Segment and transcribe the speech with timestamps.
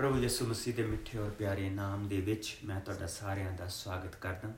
[0.00, 4.16] ਪ੍ਰਭੂ ਯਿਸੂ ਮਸੀਹ ਦੇ ਮਿੱਠੇ ਔਰ ਪਿਆਰੇ ਨਾਮ ਦੇ ਵਿੱਚ ਮੈਂ ਤੁਹਾਡਾ ਸਾਰਿਆਂ ਦਾ ਸਵਾਗਤ
[4.16, 4.52] ਕਰਦਾ।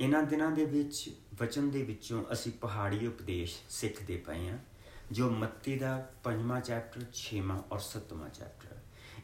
[0.00, 4.58] ਇਹਨਾਂ ਦਿਨਾਂ ਦੇ ਵਿੱਚ, ਵਚਨ ਦੇ ਵਿੱਚੋਂ ਅਸੀਂ ਪਹਾੜੀ ਉਪਦੇਸ਼ ਸਿੱਖਦੇ ਪਏ ਹਾਂ,
[5.12, 8.76] ਜੋ ਮੱਤੀ ਦਾ ਪੰਜਵਾਂ ਚੈਪਟਰ 6ਵਾਂ ਔਰ 7ਵਾਂ ਚੈਪਟਰ।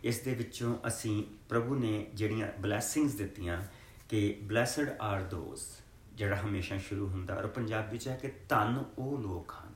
[0.04, 3.62] ਇਸ ਦੇ ਵਿੱਚੋਂ ਅਸੀਂ ਪ੍ਰਭੂ ਨੇ ਜਿਹੜੀਆਂ ਬਲੇਸਿੰਗਸ ਦਿੱਤੀਆਂ
[4.08, 5.78] ਕਿ ਬlesed ਆਰ ਦੋਸ
[6.14, 9.71] ਜਿਹੜਾ ਹਮੇਸ਼ਾ ਸ਼ੁਰੂ ਹੁੰਦਾ ਔਰ ਪੰਜਾਬੀ ਚ ਹੈ ਕਿ ਧੰਨ ਉਹ ਲੋਕ ਹਨ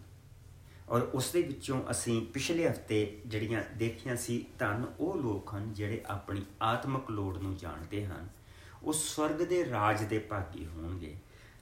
[0.88, 6.04] ਔਰ ਉਸ ਦੇ ਵਿੱਚੋਂ ਅਸੀਂ ਪਿਛਲੇ ਹਫ਼ਤੇ ਜਿਹੜੀਆਂ ਦੇਖੀਆਂ ਸੀ, ਧੰਨ ਉਹ ਲੋਕ ਹਨ ਜਿਹੜੇ
[6.06, 8.28] ਆਪਣੀ ਆਤਮਿਕ ਲੋੜ ਨੂੰ ਜਾਣਦੇ ਹਨ।
[8.82, 11.16] ਉਹ ਸਵਰਗ ਦੇ ਰਾਜ ਦੇ ਭਾਗੀ ਹੋਣਗੇ।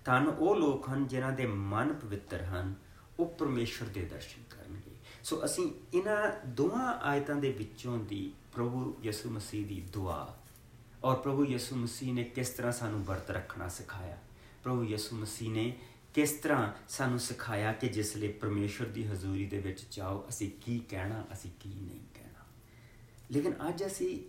[0.04, 2.74] ਧੰਨ ਉਹ ਲੋਕ ਹਨ ਜਿਨ੍ਹਾਂ ਦੇ ਮਨ ਪਵਿੱਤਰ ਹਨ,
[3.20, 4.90] ਉਹ ਪਰਮੇਸ਼ਰ ਦੇ ਦਰਸ਼ਨ ਕਰਨਗੇ।
[5.24, 10.36] ਸੋ ਅਸੀਂ ਇਹਨਾਂ ਦੋਵਾਂ ਆਇਤਾਂ ਦੇ ਵਿੱਚੋਂ ਦੀ ਪ੍ਰਭੂ ਯਿਸੂ ਮਸੀਹ ਦੀ ਦੁਆ
[11.04, 14.18] ਔਰ ਪ੍ਰਭੂ ਯਿਸੂ ਮਸੀਹ ਨੇ ਕਿਸ ਤਰ੍ਹਾਂ ਸਾਨੂੰ ਵਰਤ ਰੱਖਣਾ ਸਿਖਾਇਆ?
[14.64, 15.76] ਪ੍ਰਭੂ ਯਿਸੂ ਮਸੀਹ ਨੇ
[16.14, 20.78] ਕਿਸ ਤਰ੍ਹਾਂ ਸਾਨੂੰ ਸਿਖਾਇਆ ਕਿ ਜਿਸ ਲਈ ਪਰਮੇਸ਼ਰ ਦੀ ਹਜ਼ੂਰੀ ਦੇ ਵਿੱਚ ਜਾਓ, ਅਸੀਂ ਕੀ
[20.78, 22.46] ਕਹਿਣਾ, ਅਸੀਂ ਕੀ ਨਹੀਂ ਕਹਿਣਾ?
[23.30, 24.20] ਲੇਕਿਨ ਅੱਜ ਅਸੀਂ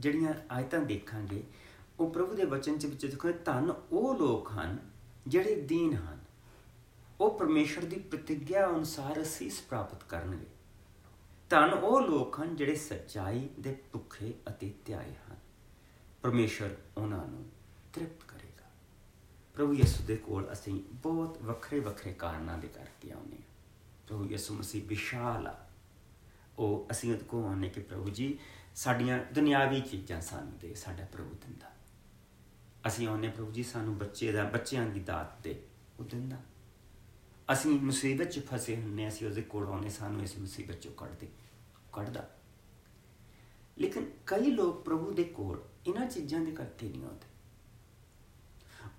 [0.00, 1.42] ਜਿਹੜੀਆਂ ਆਇਤਾਂ ਦੇਖਾਂਗੇ,
[2.00, 4.90] ਉਹ ਪ੍ਰਭੂ ਦੇ ਵਚਨ ਚ ਵਿੱਚ ਦੇਖੋ, ਧੰਨ ਉਹ ਲੋਕ ਹਨ
[5.26, 6.20] ਜਿਹੜੇ ਦੀਨ ਹਨ।
[7.20, 10.46] ਉਹ ਪਰਮੇਸ਼ਰ ਦੀ ਪ੍ਰਤੀਗਿਆ ਅਨੁਸਾਰ ਅਸੀਸ ਪ੍ਰਾਪਤ ਕਰਨਗੇ।
[11.50, 15.36] ਧੰਨ ਉਹ ਲੋਕ ਹਨ ਜਿਹੜੇ ਸੱਚਾਈ ਦੇ ਭੁੱਖੇ ਅਤੇ ਧਿਆਏ ਹਨ।
[16.22, 17.50] ਪਰਮੇਸ਼ਰ ਉਹਨਾਂ ਨੂੰ
[17.92, 18.29] ਤ੍ਰਿਪਤ ਕਰੇਗਾ
[19.54, 23.42] ਪ੍ਰਭੂ ਯਿਸੂ ਦੇ ਕੋਲ ਅਸੀਂ ਬਹੁਤ ਵੱਖਰੇ ਵੱਖਰੇ ਕਾਰਨਾਂ ਦੇ ਕਰਕੇ ਆਉਨੇ ਹਾਂ।
[24.06, 25.68] ਪ੍ਰਭੂ ਯਿਸੂ ਮਸੀਹ ਵਿਸ਼ਾਲ ਆ।
[26.58, 28.38] ਉਹ ਅਸੀਂ ਉਹਦੇ ਕੋਲ ਆਉਨੇ ਕਿ ਪ੍ਰਭੂ ਜੀ,
[28.74, 31.72] ਸਾਡੀਆਂ ਦੁਨਿਆਵੀ ਚੀਜ਼ਾਂ ਸਾਨੂੰ ਦੇ, ਸਾਡਾ ਪ੍ਰਭੂ ਦਿੰਦਾ।
[32.86, 35.66] ਅਸੀਂ ਆਉਨੇ ਪ੍ਰਭੂ ਜੀ, ਸਾਨੂੰ ਬੱਚੇ ਦਾ, ਬੱਚਿਆਂ ਦੀ ਦਾਤ ਦੇ,
[36.00, 36.36] ਉਹ ਦਿੰਦਾ।
[37.52, 41.28] ਅਸੀਂ ਮੁਸੀਬਤ 'ਚ ਫਸੇ ਹੁੰਨੇ ਅਸੀਂ ਉਹਦੇ ਕੋਲ ਆਉਨੇ ਸਾਨੂੰ ਇਸ ਮੁਸੀਬਤ 'ਚੋਂ ਕੱਢ ਦੇ
[41.92, 42.36] ਕੱਢਦਾ।
[43.78, 47.29] ਲੇਕਿਨ ਕਈ ਲੋਕ ਪ੍ਰਭੂ ਦੇ ਕੋਲ ਇਹਨਾਂ ਚੀਜ਼ਾਂ ਦੇ ਕਰਕੇ ਨਹੀਂ ਆਉਂਦੇ।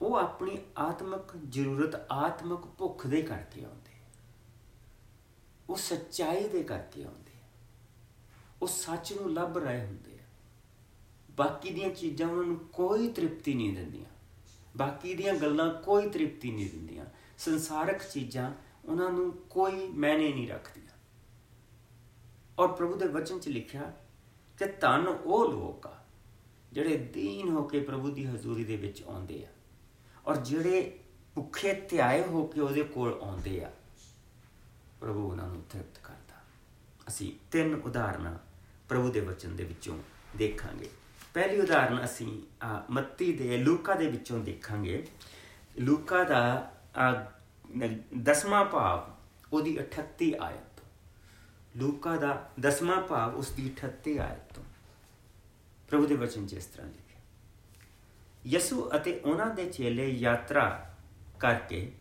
[0.02, 3.92] ਉਹ ਆਪਣੀ ਆਤਮਿਕ ਜ਼ਰੂਰਤ, ਆਤਮਿਕ ਭੁੱਖ ਦੇ ਕਰਕੇ ਆਉਂਦੇ
[5.70, 7.32] ਉਹ ਸੱਚਾਈ ਦੇ ਕਰਕੇ ਆਉਂਦੇ
[8.62, 10.24] ਉਹ ਸੱਚ ਨੂੰ ਲੱਭ ਰਹੇ ਹੁੰਦੇ ਆ।
[11.32, 14.06] ਬਾਕੀ ਦੀਆਂ ਚੀਜ਼ਾਂ ਉਹਨਾਂ ਨੂੰ ਕੋਈ ਤ੍ਰਿਪਤੀ ਨਹੀਂ ਦਿੰਦੀਆਂ।
[14.78, 17.06] ਬਾਕੀ ਦੀਆਂ ਗੱਲਾਂ ਕੋਈ ਤ੍ਰਿਪਤੀ ਨਹੀਂ ਦਿੰਦੀਆਂ।
[17.38, 18.54] ਸੰਸਾਰਕ ਚੀਜ਼ਾਂ
[18.86, 20.98] ਉਹਨਾਂ ਨੂੰ ਕੋਈ ਮੈਨੇ ਨਹੀਂ ਰੱਖਦੀਆਂ।
[22.60, 23.94] ਔਰ ਪ੍ਰਭੂ ਦੇ ਵਚਨ 'ਚ ਲਿਖਿਆ
[24.58, 25.98] ਕਿ ਧੰਨ ਉਹ ਲੋਕ ਆ
[26.72, 29.50] ਜਿਹੜੇ ਦੀਨ ਹੋ ਕੇ ਪ੍ਰਭੂ ਦੀ ਹਜ਼ੂਰੀ ਦੇ ਵਿੱਚ ਆਉਂਦੇ ਆ।
[30.32, 31.00] ਔਰ ਜਿਹੜੇ
[31.36, 33.72] ਭੁੱਖੇ ਧਿਆਏ ਹੋ ਕੇ ਉਹਦੇ ਕੋਲ ਆਉਂਦੇ ਆ,
[35.00, 36.38] ਪ੍ਰਭੂ ਉਹਨਾਂ ਨੂੰ ਤ੍ਰਿਪਤ ਕਰਦਾ।
[37.08, 38.38] ਅਸੀਂ ਤਿੰਨ ਉਦਾਹਰਨਾਂ
[38.90, 39.98] ਪ੍ਰਭੂ ਦੇ ਵਚਨ ਦੇ ਵਿੱਚੋਂ
[40.38, 40.90] ਦੇਖਾਂਗੇ।
[41.34, 42.32] ਪਹਿਲੀ ਉਦਾਹਰਨ ਅਸੀਂ
[42.90, 45.06] ਮੱਤੀ ਦੇ, ਲੂਕਾ ਦੇ ਵਿੱਚੋਂ ਦੇਖਾਂਗੇ।
[45.80, 46.72] ਲੂਕਾ ਦਾ
[48.24, 49.12] ਦਸਵਾਂ ਭਾਵ
[49.54, 50.82] ਉਹਦੀ 38 ਆਇਤ।
[51.78, 54.64] ਲੂਕਾ ਦਾ ਦਸਵਾਂ ਭਾਵ ਉਸ ਦੀ 38 ਆਇਤ। ਤੋਂ
[55.90, 57.11] ਪ੍ਰਭੂ ਦੇ ਵਚਨ 'ਚ ਇਸ ਤਰ੍ਹਾਂ ਲਿਖਿਆ
[58.46, 60.96] ਯਸੂ ਅਤੇ ਉਹਨਾਂ ਦੇ ਚੇਲੇ ਯਾਤਰਾ
[61.40, 61.92] ਕਰਕੇ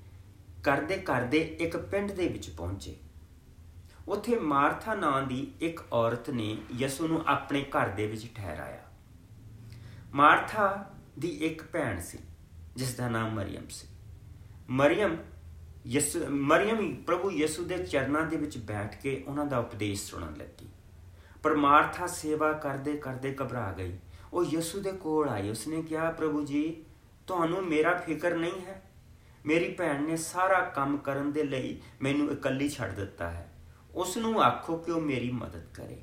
[0.64, 2.96] ਕਰਦੇ ਕਰਦੇ ਇੱਕ ਪਿੰਡ ਦੇ ਵਿੱਚ ਪਹੁੰਚੇ।
[4.08, 8.82] ਉੱਥੇ ਮਾਰਥਾ ਨਾਂ ਦੀ ਇੱਕ ਔਰਤ ਨੇ ਯਸੂ ਨੂੰ ਆਪਣੇ ਘਰ ਦੇ ਵਿੱਚ ਠਹਿਰਾਇਆ।
[10.14, 12.18] ਮਾਰਥਾ ਦੀ ਇੱਕ ਭੈਣ ਸੀ,
[12.76, 13.88] ਜਿਸ ਦਾ ਨਾਮ ਮਰੀਮ ਸੀ।
[14.70, 15.16] ਮਰੀਮ
[15.86, 20.36] ਯਸੂ ਮਰੀਮ ਹੀ ਪ੍ਰਭੂ ਯਸੂ ਦੇ ਚਰਨਾਂ ਦੇ ਵਿੱਚ ਬੈਠ ਕੇ ਉਹਨਾਂ ਦਾ ਉਪਦੇਸ਼ ਸੁਣਨ
[20.36, 20.68] ਲੱਗੀ।
[21.42, 23.98] ਪਰ ਮਾਰਥਾ ਸੇਵਾ ਕਰਦੇ ਕਰਦੇ ਘਬਰਾ ਗਈ।
[24.32, 26.84] ਉਹ ਯਸੂ ਦੇ ਕੋਲ ਆਈ, ਉਸਨੇ ਕਿਹਾ, ਪ੍ਰਭੂ ਜੀ,
[27.26, 28.82] ਤੁਹਾਨੂੰ ਮੇਰਾ ਫਿਕਰ ਨਹੀਂ ਹੈ।
[29.46, 33.52] ਮੇਰੀ ਭੈਣ ਨੇ ਸਾਰਾ ਕੰਮ ਕਰਨ ਦੇ ਲਈ ਮੈਨੂੰ ਇਕੱਲੀ ਛੱਡ ਦਿੱਤਾ ਹੈ।
[33.94, 36.02] ਉਸ ਨੂੰ ਆਖੋ ਕਿ ਉਹ ਮੇਰੀ ਮਦਦ ਕਰੇ।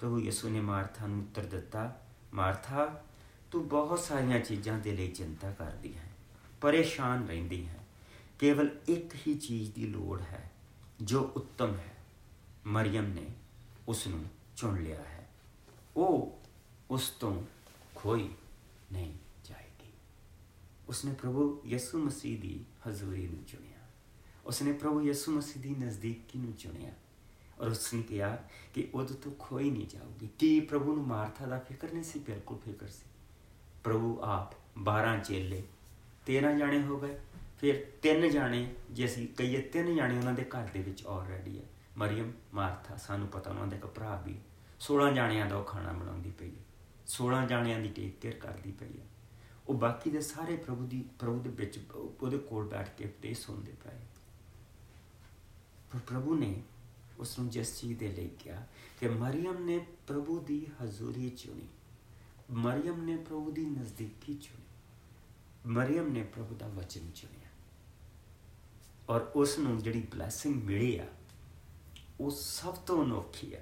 [0.00, 2.00] ਪ੍ਰਭੂ ਯਿਸੂ ਨੇ ਮਾਰਥਾ ਨੂੰ ਉੱਤਰ ਦਿੱਤਾ,
[2.34, 3.04] ਮਾਰਥਾ,
[3.50, 6.12] ਤੂੰ ਬਹੁਤ ਸਾਰੀਆਂ ਚੀਜ਼ਾਂ ਦੇ ਲਈ ਚਿੰਤਾ ਕਰਦੀ ਹੈ,
[6.60, 7.78] ਪਰੇਸ਼ਾਨ ਰਹਿੰਦੀ ਹੈ।
[8.38, 10.50] ਕੇਵਲ ਇੱਕ ਹੀ ਚੀਜ਼ ਦੀ ਲੋੜ ਹੈ,
[11.02, 11.94] ਜੋ ਉੱਤਮ ਹੈ।
[12.66, 13.26] ਮਰੀਮ ਨੇ
[13.88, 14.24] ਉਸ ਨੂੰ
[14.56, 15.28] ਚੁਣ ਲਿਆ ਹੈ।
[15.96, 16.38] ਉਹ
[16.90, 17.42] ਉਸ ਤੋਂ
[17.98, 18.28] ਖੋਈ
[18.92, 19.12] ਨਹੀਂ
[19.44, 19.92] ਜਾਏਗੀ
[20.88, 23.78] ਉਸਨੇ ਪ੍ਰਭੂ ਯਿਸੂ ਮਸੀਹ ਦੀ ਹਜ਼ੂਰੀ ਨੂੰ ਚੁਣਿਆ
[24.46, 26.92] ਉਸਨੇ ਪ੍ਰਭੂ ਯਿਸੂ ਮਸੀਹ ਦੀ ਨਜ਼ਦੀਕੀ ਨੂੰ ਚੁਣਿਆ
[27.60, 28.36] ਔਰ ਉਸਨੇ ਕਿਹਾ
[28.74, 32.58] ਕਿ ਉਹਦੇ ਤੋਂ ਖੋਈ ਨਹੀਂ ਜਾਊਗੀ ਕਿ ਪ੍ਰਭੂ ਨੂੰ ਮਾਰਥਾ ਦਾ ਫਿਕਰ ਨਹੀਂ ਸੀ ਬਿਲਕੁਲ
[32.58, 33.06] ਫਿਕਰ ਸੀ
[33.84, 34.54] ਪ੍ਰਭੂ ਆਪ
[34.88, 35.62] 12 ਚੇਲੇ
[36.26, 37.18] 13 ਜਾਣੇ ਹੋ ਗਏ
[37.60, 41.64] ਫਿਰ ਤਿੰਨ ਜਾਣੇ ਜੇ ਅਸੀਂ ਕਹੀਏ ਤਿੰਨ ਜਾਣੇ ਉਹਨਾਂ ਦੇ ਘਰ ਦੇ ਵਿੱਚ ਆਲਰੇਡੀ ਹੈ
[41.98, 44.36] ਮਰੀਮ ਮਾਰਥਾ ਸਾਨੂੰ ਪਤਾ ਉਹਨਾਂ ਦਾ ਇੱਕ ਭਰਾ ਵੀ
[44.80, 46.67] 16 ਜਾਣਿਆਂ ਦਾ ਉਹ ਖਾਣਾ ਬਣਾਉਂਦੀ ਪਈ ਹੈ
[47.08, 49.06] 16 ਜਾਣਿਆਂ ਦੀ ਟੇਕ ਕੇਅਰ ਕਰਦੀ ਪਈ ਹੈ।
[49.68, 53.72] ਉਹ ਬਾਕੀ ਦੇ ਸਾਰੇ ਪ੍ਰਭੂ ਦੀ, ਪ੍ਰਭੂ ਦੇ ਵਿੱਚ, ਉਹਦੇ ਕੋਲ ਬੈਠ ਕੇ ਉਪਦੇਸ਼ ਸੁਣਦੇ
[53.84, 53.98] ਪਏ
[55.92, 56.62] ਪਰ ਪ੍ਰਭੂ ਨੇ
[57.18, 58.66] ਉਸ ਨੂੰ ਜਿਸ ਚੀਜ਼ ਦੇ ਲਈ ਕਿਹਾ
[59.00, 61.66] ਕਿ ਮਰੀਮ ਨੇ ਪ੍ਰਭੂ ਦੀ ਹਜ਼ੂਰੀ ਚੁਣੀ,
[62.50, 64.64] ਮਰੀਮ ਨੇ ਪ੍ਰਭੂ ਦੀ ਨਜ਼ਦੀਕੀ ਚੁਣੀ,
[65.66, 67.48] ਮਰੀਮ ਨੇ ਪ੍ਰਭੂ ਦਾ ਵਚਨ ਚੁਣਿਆ।
[69.08, 71.06] ਔਰ ਉਸ ਨੂੰ ਜਿਹੜੀ ਬਲੇਸਿੰਗ ਮਿਲੀ ਆ,
[72.20, 73.60] ਉਹ ਸਭ ਤੋਂ ਅਨੋਖੀ ਆ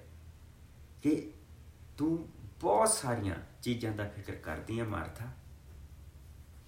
[1.02, 1.30] ਕਿ
[1.98, 2.28] ਤੂੰ
[2.60, 5.26] ਬਹੁਤ ਸਾਰੀਆਂ ਚੀਜ਼ਾਂ ਦਾ ਫਿਕਰ ਕਰਦੀ ਆ ਮਾਰਥਾ।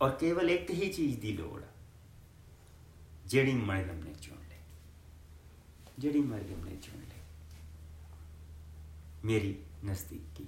[0.03, 1.69] ਔਰ ਕੇਵਲ ਇੱਕ ਹੀ ਚੀਜ਼ ਦੀ ਲੋੜ ਆ,
[3.27, 4.59] ਜਿਹੜੀ ਮਰੀਮ ਨੇ ਚੁਣ ਲਈ।
[5.99, 7.23] ਜਿਹੜੀ ਮਰੀਮ ਨੇ ਚੁਣ ਲਈ।
[9.25, 10.47] ਮੇਰੀ ਨਜ਼ਦੀਕੀ,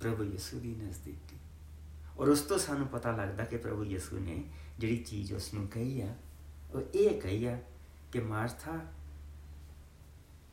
[0.00, 1.36] ਪ੍ਰਭੂ ਯਿਸੂ ਦੀ ਨਜ਼ਦੀਕੀ।
[2.18, 4.42] ਔਰ ਉਸ ਤੋਂ ਸਾਨੂੰ ਪਤਾ ਲੱਗਦਾ ਕਿ ਪ੍ਰਭੂ ਯਿਸੂ ਨੇ
[4.78, 6.14] ਜਿਹੜੀ ਚੀਜ਼ ਉਸ ਨੂੰ ਕਹੀ ਆ,
[6.72, 7.58] ਉਹ ਇਹ ਕਹੀ ਆ
[8.12, 8.78] ਕਿ ਮਾਰਥਾ,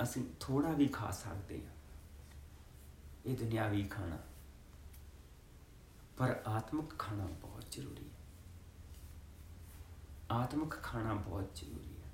[0.04, 1.79] ਅਸੀਂ ਥੋੜਾ ਵੀ ਖਾ ਸਕਦੇ ਹਾਂ।
[3.26, 4.18] ਇਹ ਦੁਨਿਆਵੀ ਖਾਣਾ।
[6.18, 8.16] ਪਰ ਆਤਮਿਕ ਖਾਣਾ ਬਹੁਤ ਜ਼ਰੂਰੀ ਹੈ।
[10.32, 12.12] ਆਤਮਿਕ ਖਾਣਾ ਬਹੁਤ ਜ਼ਰੂਰੀ ਹੈ।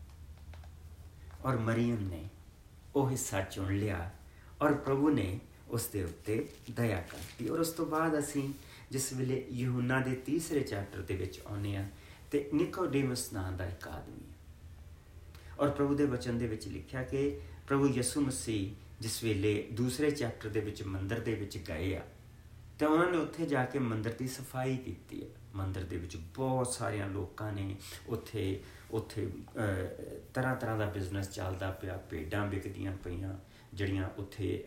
[1.46, 2.30] ਔਰ ਮਰੀਮ ਨੇ
[2.96, 4.12] ਉਹ ਹਿੱਸਾ ਚੁਣ ਲਿਆ
[4.62, 8.54] ਔਰ ਪ੍ਰਭੂ ਨੇ ਉਸ ਦੇ ਉੱਤੇ ਦਇਆ ਕਰਤੀ। ਔਰ ਉਸ ਤੋਂ ਬਾਅਦ ਅਸੀਂ
[8.92, 11.88] ਜਿਸ ਵੇਲੇ ਯਹੂਨਾ ਦੇ ਤੀਸਰੇ ਚੈਪਟਰ ਦੇ ਵਿੱਚ ਆਉਨੇ ਆ
[12.32, 14.32] ਤੇ ਨਿਕੋਡੇਮਸ ਨਾਂ ਦਾ ਇੱਕ ਆਦਮੀ
[15.60, 20.50] ਔਰ ਪ੍ਰਭੂ ਦੇ ਵਚਨ ਦੇ ਵਿੱਚ ਲਿਖਿਆ ਕਿ ਪ੍ਰਭੂ ਯਿਸੂ ਮਸੀਹ ਜਿਸ ਵੇਲੇ ਦੂਸਰੇ ਚੈਪਟਰ
[20.50, 22.02] ਦੇ ਵਿੱਚ ਮੰਦਰ ਦੇ ਵਿੱਚ ਗਏ ਆ,
[22.80, 26.68] ਤੇ ਉਹਨਾਂ ਨੇ ਉੱਥੇ ਜਾ ਕੇ ਮੰਦਰ ਦੀ ਸਫ਼ਾਈ ਕੀਤੀ ਹੈ ਮੰਦਰ ਦੇ ਵਿੱਚ ਬਹੁਤ
[26.68, 27.76] ਸਾਰਿਆਂ ਲੋਕਾਂ ਨੇ
[28.08, 28.62] ਉੱਥੇ
[28.92, 29.28] ਉੱਥੇ
[30.34, 33.34] ਤਰ੍ਹਾਂ ਤਰ੍ਹਾਂ ਦਾ ਬਿਜ਼ਨਸ ਚੱਲਦਾ ਪਿਆ ਪੇਡਾਂ ਵਿਕਦੀਆਂ ਪਈਆਂ।
[33.76, 34.66] ਜਿਹੜੀਆਂ ਉੱਥੇ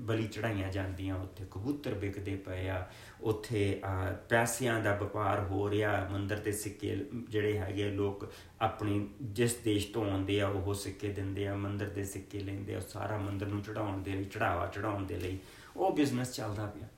[0.00, 2.86] ਬਲੀ ਚੜਾਈਆਂ ਜਾਂਦੀਆਂ, ਉੱਥੇ ਕਬੂਤਰ ਵਿਕਦੇ ਪਏ ਆ,
[3.20, 3.80] ਉੱਥੇ
[4.28, 6.94] ਪੈਸਿਆਂ ਦਾ ਵਪਾਰ ਹੋ ਰਿਹਾ, ਮੰਦਰ ਦੇ ਸਿੱਕੇ
[7.28, 8.30] ਜਿਹੜੇ ਹੈਗੇ ਲੋਕ
[8.60, 12.80] ਆਪਣੀ ਜਿਸ ਦੇਸ਼ ਤੋਂ ਆਉਂਦੇ ਆ, ਉਹ ਸਿੱਕੇ ਦਿੰਦੇ ਆ, ਮੰਦਰ ਦੇ ਸਿੱਕੇ ਲੈਂਦੇ ਆ
[12.80, 15.38] ਸਾਰਾ ਮੰਦਰ ਨੂੰ ਚੜਾਉਣ ਦੇ ਲਈ ਚੜਾਵਾ ਚੜਾਉਣ ਦੇ ਲਈ,
[15.76, 16.88] ਉਹ ਬਿਜ਼ਨਸ ਚੱਲਦਾ ਪਿਆ।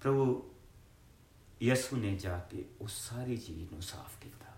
[0.00, 0.42] ਪ੍ਰਭੂ
[1.62, 4.52] ਯਿਸੂ ਨੇ ਜਾ ਕੇ ਉਸ ਸਾਰੀ ਚੀਜ਼ ਨੂੰ ਸਾਫ਼ ਕੀਤਾ।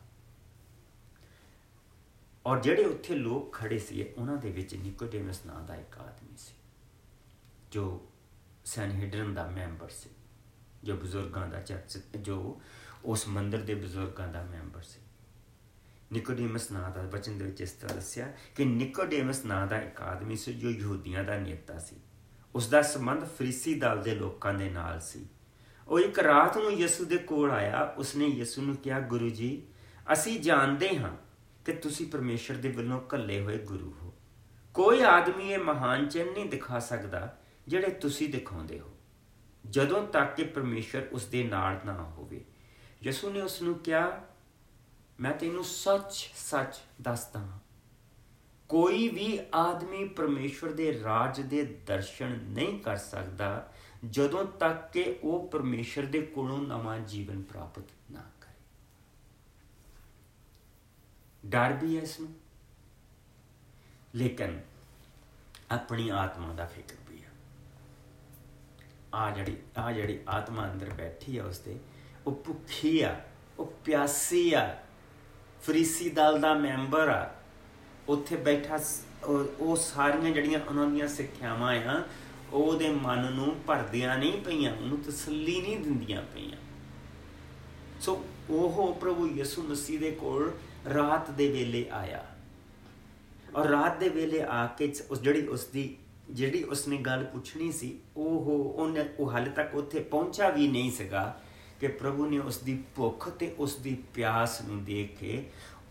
[2.47, 6.55] ਔਰ ਜਿਹੜੇ ਉੱਥੇ ਲੋਕ ਖੜੇ ਸੀ ਉਹਨਾਂ ਦੇ ਵਿੱਚ ਨਿਕੋਡੇਮਸ ਨਾਂ ਦਾ ਇੱਕ ਆਦਮੀ ਸੀ,
[7.73, 8.01] ਜੋ
[8.65, 10.11] ਸੈਨਹੈਡਰਨ ਦਾ ਮੈਂਬਰ ਸੀ,
[10.85, 12.61] ਜੋ ਬਜ਼ੁਰਗਾਂ ਦਾ ਚਰਚ ਜੋ
[13.05, 15.01] ਉਸ ਮੰਦਰ ਦੇ ਬਜ਼ੁਰਗਾਂ ਦਾ ਮੈਂਬਰ ਸੀ।
[16.13, 20.37] ਨਿਕੋਡੇਮਸ ਨਾਂ ਦਾ ਬਚਨ ਦੇ ਵਿੱਚ ਇਸ ਤਰ੍ਹਾਂ ਦੱਸਿਆ ਕਿ ਨਿਕੋਡੇਮਸ ਨਾਂ ਦਾ ਇੱਕ ਆਦਮੀ
[20.37, 21.97] ਸੀ, ਜੋ ਯਹੂਦੀਆਂ ਦਾ ਨੇਤਾ ਸੀ।
[22.55, 25.27] ਉਸ ਦਾ ਸੰਬੰਧ ਫਰੀਸੀ ਦਲ ਦੇ ਲੋਕਾਂ ਦੇ ਨਾਲ ਸੀ।
[25.89, 29.63] ਉਹ ਇੱਕ ਰਾਤ ਨੂੰ ਯਿਸੂ ਦੇ ਕੋਲ ਆਇਆ, ਉਸਨੇ ਯਿਸੂ ਨੂੰ ਕਿਹਾ, ਗੁਰੂ ਜੀ,
[30.13, 31.17] ਅਸੀਂ ਜਾਣਦੇ ਹਾਂ
[31.65, 34.15] ਕਿ ਤੁਸੀਂ ਪਰਮੇਸ਼ਰ ਦੇ ਵੱਲੋਂ ਕੱਲੇ ਹੋਏ ਗੁਰੂ ਹੋ।
[34.75, 38.91] ਕੋਈ ਆਦਮੀ ਇਹ ਮਹਾਨ ਚਿੰਨ ਨਹੀਂ ਦਿਖਾ ਸਕਦਾ ਜਿਹੜੇ ਤੁਸੀਂ ਦਿਖਾਉਂਦੇ ਹੋ।
[39.71, 42.45] ਜਦੋਂ ਤੱਕ ਕਿ ਪਰਮੇਸ਼ਰ ਉਸ ਦੇ ਨਾਲ ਨਾ ਹੋਵੇ।
[43.03, 44.25] ਯਿਸੂ ਨੇ ਉਸ ਨੂੰ ਕਿਹਾ,
[45.21, 47.59] ਮੈਂ ਤੈਨੂੰ ਸੱਚ ਸੱਚ ਦੱਸਦਾ ਹਾਂ।
[48.69, 53.73] ਕੋਈ ਵੀ ਆਦਮੀ ਪਰਮੇਸ਼ਰ ਦੇ ਰਾਜ ਦੇ ਦਰਸ਼ਨ ਨਹੀਂ ਕਰ ਸਕਦਾ
[54.11, 58.21] ਜਦੋਂ ਤੱਕ ਕਿ ਉਹ ਪਰਮੇਸ਼ਰ ਦੇ ਕੋਲੋਂ ਨਵਾਂ ਜੀਵਨ ਪ੍ਰਾਪਤ ਨਾ
[61.47, 62.29] ਡਰ ਵੀ ਹੈ ਇਸ ਨੂੰ
[64.15, 64.61] ਲੇਕਿਨ
[65.71, 67.29] ਆਪਣੀ ਆਤਮਾ ਦਾ ਫਿਕਰ ਵੀ ਹੈ।
[69.15, 71.79] ਆ ਜਿਹੜੀ ਆ ਜਿਹੜੀ ਆਤਮਾ ਅੰਦਰ ਬੈਠੀ ਹੈ ਉਸਦੇ,
[72.27, 73.21] ਉਹ ਭੁੱਖੀ ਆ,
[73.59, 74.77] ਉਹ ਪਿਆਸੀ ਆ,
[75.63, 77.35] ਫਰੀਸੀ ਦਲ ਦਾ ਮੈਂਬਰ ਆ।
[78.09, 78.79] ਉੱਥੇ ਬੈਠਾ
[79.25, 82.03] ਉਹ ਸਾਰੀਆਂ ਜਿਹੜੀਆਂ ਉਹਨਾਂ ਦੀਆਂ ਸਿੱਖਿਆਵਾਂ ਆ,
[82.53, 86.57] ਉਹਦੇ ਮਨ ਨੂੰ ਭਰਦਿਆਂ ਨਹੀਂ ਪਈਆਂ, ਉਹਨੂੰ ਤਸੱਲੀ ਨਹੀਂ ਦਿੰਦੀਆਂ ਪਈਆਂ।
[88.01, 90.53] ਸੋ ਉਹ ਪ੍ਰਭੂ ਯਿਸੂ ਮਸੀਹ ਦੇ ਕੋਲ
[90.87, 92.25] ਰਾਤ ਦੇ ਵੇਲੇ ਆਇਆ।
[93.57, 95.97] ਔਰ ਰਾਤ ਦੇ ਵੇਲੇ ਆ ਕੇ ਉਸ ਜਿਹੜੀ ਉਸ ਦੀ
[96.31, 101.41] ਜਿਹੜੀ ਉਸਨੇ ਗੱਲ ਪੁੱਛਣੀ ਸੀ, ਉਹ ਉਹਨੇ, ਉਹ ਹਾਲੇ ਤੱਕ ਉੱਥੇ ਪਹੁੰਚਾ ਵੀ ਨਹੀਂ ਸਗਾ
[101.81, 105.43] ਕਿ ਪ੍ਰਭੂ ਨੇ ਉਸ ਦੀ ਭੁੱਖ ਤੇ ਉਸ ਦੀ ਪਿਆਸ ਨੂੰ ਦੇਖ ਕੇ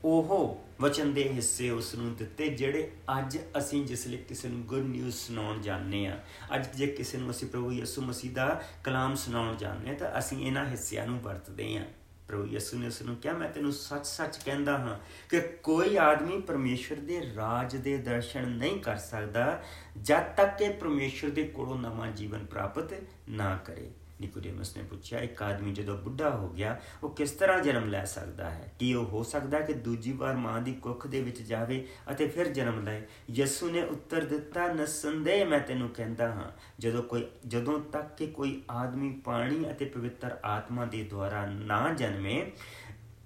[0.06, 4.86] ਉਹ ਵਚਨ ਦੇ ਹਿੱਸੇ ਉਸ ਨੂੰ ਦਿੱਤੇ, ਜਿਹੜੇ ਅੱਜ ਅਸੀਂ ਜਿਸ ਲਈ ਕਿਸੇ ਨੂੰ ਗੁੱਡ
[4.86, 6.18] ਨਿਊਜ਼ ਸੁਣਾਉਣ ਜਾਂਦੇ ਆ
[6.56, 10.46] ਅੱਜ ਜੇ ਕਿਸੇ ਨੂੰ ਅਸੀਂ ਪ੍ਰਭੂ ਯਿਸੂ ਮਸੀਹ ਦਾ ਕਲਾਮ ਸੁਣਾਉਣ ਜਾਂਦੇ ਆ ਤਾਂ ਅਸੀਂ
[10.48, 11.84] ਇਹਨਾਂ ਹਿੱਸਿਆਂ ਨੂੰ ਵਰਤਦੇ ਆ
[12.30, 15.00] ਪ੍ਰਭੂ ਯਿਸੂ ਨੇ ਉਸ ਨੂੰ ਕਿਹਾ, ਮੈਂ ਤੈਨੂੰ ਸੱਚ-ਸੱਚ ਕਹਿੰਦਾ ਹਾਂ
[15.30, 19.64] ਕਿ ਕੋਈ ਆਦਮੀ ਪਰਮੇਸ਼ਰ ਦੇ ਰਾਜ ਦੇ ਦਰਸ਼ਨ ਨਹੀਂ ਕਰ ਸਕਦਾ
[20.02, 22.94] ਜਦ ਤੱਕ ਕਿ ਪਰਮੇਸ਼ਰ ਦੇ ਕੋਲੋਂ ਨਵਾਂ ਜੀਵਨ ਪ੍ਰਾਪਤ
[23.30, 27.90] ਨਾ ਕਰੇ। ਨਿਕੋਡੇਮਸ ਨੇ ਪੁੱਛਿਆ, ਇੱਕ ਆਦਮੀ ਜਦੋਂ ਬੁੱਢਾ ਹੋ ਗਿਆ, ਉਹ ਕਿਸ ਤਰ੍ਹਾਂ ਜਨਮ
[27.90, 28.74] ਲੈ ਸਕਦਾ ਹੈ?
[28.80, 32.48] ਕੀ ਉਹ ਹੋ ਸਕਦਾ ਕਿ ਦੂਜੀ ਵਾਰ ਮਾਂ ਦੀ ਕੁੱਖ ਦੇ ਵਿੱਚ ਜਾਵੇ ਅਤੇ ਫਿਰ
[32.48, 33.02] ਜਨਮ ਲਏ?
[33.30, 38.62] ਯਿਸੂ ਨੇ ਉੱਤਰ ਦਿੱਤਾ ਨਸੰਦੇ ਮੈਂ ਤੈਨੂੰ ਕਹਿੰਦਾ ਹਾਂ, ਜਦੋਂ ਕੋਈ, ਜਦੋਂ ਤੱਕ ਕਿ ਕੋਈ
[38.72, 42.52] ਆਦਮੀ ਪਾਣੀ ਅਤੇ ਪਵਿੱਤਰ ਆਤਮਾ ਦੇ ਦੁਆਰਾ ਨਾ ਜਨਮੇ,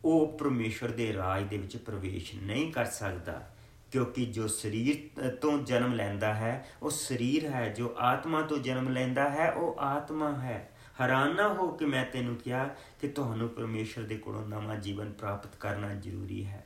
[0.06, 3.50] ਉਹ ਪਰਮੇਸ਼ਰ ਦੇ ਰਾਜ ਦੇ ਵਿੱਚ ਪ੍ਰਵੇਸ਼ ਨਹੀਂ ਕਰ ਸਕਦਾ,
[3.92, 9.30] ਕਿਉਂਕਿ ਜੋ ਸਰੀਰ ਤੋਂ ਜਨਮ ਲੈਂਦਾ ਹੈ, ਉਹ ਸਰੀਰ ਹੈ, ਜੋ ਆਤਮਾ ਤੋਂ ਜਨਮ ਲੈਂਦਾ
[9.30, 10.70] ਹੈ, ਉਹ ਆਤਮਾ ਹੈ।
[11.02, 12.66] ਹੈਰਾਨ ਨਾ ਹੋ ਕਿ ਮੈਂ ਤੈਨੂੰ ਕਿਹਾ
[13.02, 16.66] ਕਿ ਤੁਹਾਨੂੰ ਪਰਮੇਸ਼ਰ ਦੇ ਕੋਲੋਂ ਨਵਾਂ ਜੀਵਨ ਪ੍ਰਾਪਤ ਕਰਨਾ ਜ਼ਰੂਰੀ ਹੈ।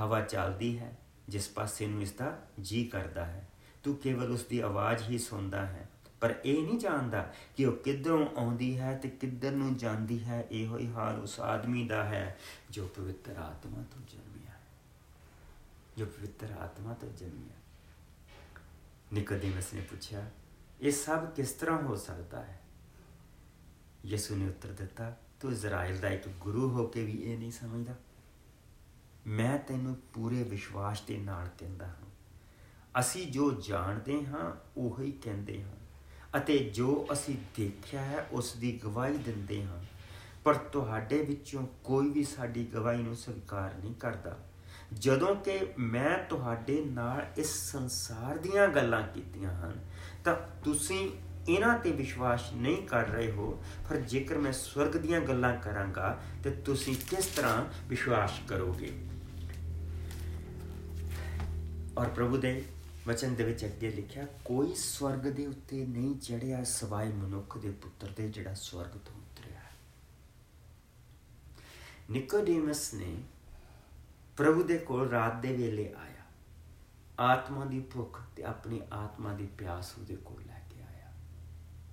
[0.00, 0.92] ਹਵਾ ਚੱਲਦੀ ਹੈ,
[1.28, 3.48] ਜਿਸ ਪਾਸੇ ਨੂੰ ਇਸ ਦਾ ਜੀ ਕਰਦਾ ਹੈ।
[3.84, 5.88] ਤੂੰ ਕੇਵਲ ਉਸ ਦੀ ਆਵਾਜ਼ ਹੀ ਸੁਣਦਾ ਹੈ,
[6.20, 7.22] ਪਰ ਇਹ ਨਹੀਂ ਜਾਣਦਾ
[7.56, 11.86] ਕਿ ਉਹ ਕਿੱਧਰੋਂ ਆਉਂਦੀ ਹੈ ਤੇ ਕਿੱਧਰ ਨੂੰ ਜਾਂਦੀ ਹੈ। ਇਹੋ ਹੀ ਹਾਲ ਉਸ ਆਦਮੀ
[11.88, 12.36] ਦਾ ਹੈ
[12.70, 14.52] ਜੋ ਪਵਿੱਤਰ ਆਤਮਾ ਤੋਂ ਜਨਮਿਆ
[15.96, 17.56] ਜੋ ਪਵਿੱਤਰ ਆਤਮਾ ਤੋਂ ਜਨਮਿਆ
[19.12, 20.30] ਨਿਕੋਦੇਮਸ ਨੇ ਪੁੱਛਿਆ,
[20.80, 22.60] ਇਹ ਸਭ ਕਿਸ ਤਰ੍ਹਾਂ ਹੋ ਸਕਦਾ ਹੈ?
[24.04, 27.94] ਯਿਸੂ ਨੇ ਉੱਤਰ ਦਿੱਤਾ, ਤੂੰ ਇਜ਼ਰਾਈਲ ਦਾ ਇੱਕ ਗੁਰੂ ਹੋ ਕੇ ਵੀ ਇਹ ਨਹੀਂ ਸਮਝਦਾ?
[29.26, 32.12] ਮੈਂ ਤੈਨੂੰ ਪੂਰੇ ਵਿਸ਼ਵਾਸ ਦੇ ਨਾਲ ਕਹਿੰਦਾ ਹਾਂ।
[33.00, 35.72] ਅਸੀਂ ਜੋ ਜਾਣਦੇ ਹਾਂ, ਉਹ ਹੀ ਕਹਿੰਦੇ ਹਾਂ
[36.36, 39.84] ਅਤੇ ਜੋ ਅਸੀਂ ਦੇਖਿਆ ਹੈ ਉਸ ਦੀ ਗਵਾਹੀ ਦਿੰਦੇ ਹਾਂ।
[40.44, 44.38] ਪਰ ਤੁਹਾਡੇ ਵਿੱਚੋਂ ਕੋਈ ਵੀ ਸਾਡੀ ਗਵਾਹੀ ਨੂੰ ਸਵੀਕਾਰ ਨਹੀਂ ਕਰਦਾ।
[44.92, 49.84] ਜਦੋਂ ਕਿ ਮੈਂ ਤੁਹਾਡੇ ਨਾਲ ਇਸ ਸੰਸਾਰ ਦੀਆਂ ਗੱਲਾਂ ਕੀਤੀਆਂ ਹਨ,
[50.24, 51.10] ਤਾਂ ਤੁਸੀਂ
[51.48, 56.50] ਇਹਨਾਂ ਤੇ ਵਿਸ਼ਵਾਸ ਨਹੀਂ ਕਰ ਰਹੇ ਹੋ, ਪਰ ਜੇਕਰ ਮੈਂ ਸਵਰਗ ਦੀਆਂ ਗੱਲਾਂ ਕਰਾਂਗਾ, ਤੇ
[56.50, 58.92] ਤੁਸੀਂ ਕਿਸ ਤਰ੍ਹਾਂ ਵਿਸ਼ਵਾਸ ਕਰੋਗੇ?
[61.98, 62.64] ਔਰ ਪ੍ਰਭੂ ਦੇ
[63.06, 68.08] ਵਚਨ ਦੇ ਵਿੱਚ ਅੱਗੇ ਲਿਖਿਆ, ਕੋਈ ਸਵਰਗ ਦੇ ਉੱਤੇ ਨਹੀਂ ਚੜਿਆ ਸਵਾਈ ਮਨੁੱਖ ਦੇ ਪੁੱਤਰ
[68.16, 69.60] ਦੇ ਜਿਹੜਾ ਸਵਰਗ ਤੋਂ ਉਤਰਿਆ
[72.10, 73.16] ਨਿਕੋਡੇਮਸ ਨੇ
[74.36, 76.22] ਪ੍ਰਭੂ ਦੇ ਕੋਲ ਰਾਤ ਦੇ ਵੇਲੇ ਆਇਆ।
[77.20, 80.42] ਆਤਮਾ ਦੀ ਭੁੱਖ ਤੇ ਆਪਣੀ ਆਤਮਾ ਦੀ ਪਿਆਸ ਉਹਦੇ ਕੋਲ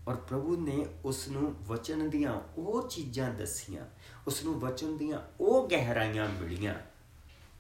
[0.08, 3.84] ਔਰ ਪ੍ਰਭੂ ਨੇ ਉਸ ਨੂੰ ਵਚਨ ਦੀਆਂ ਉਹ ਚੀਜ਼ਾਂ ਦਸੀਆਂ
[4.26, 6.74] ਉਸ ਨੂੰ ਵਚਨ ਦੀਆਂ ਉਹ ਗਹਿਰਾਈਆਂ ਮਿਲੀਆਂ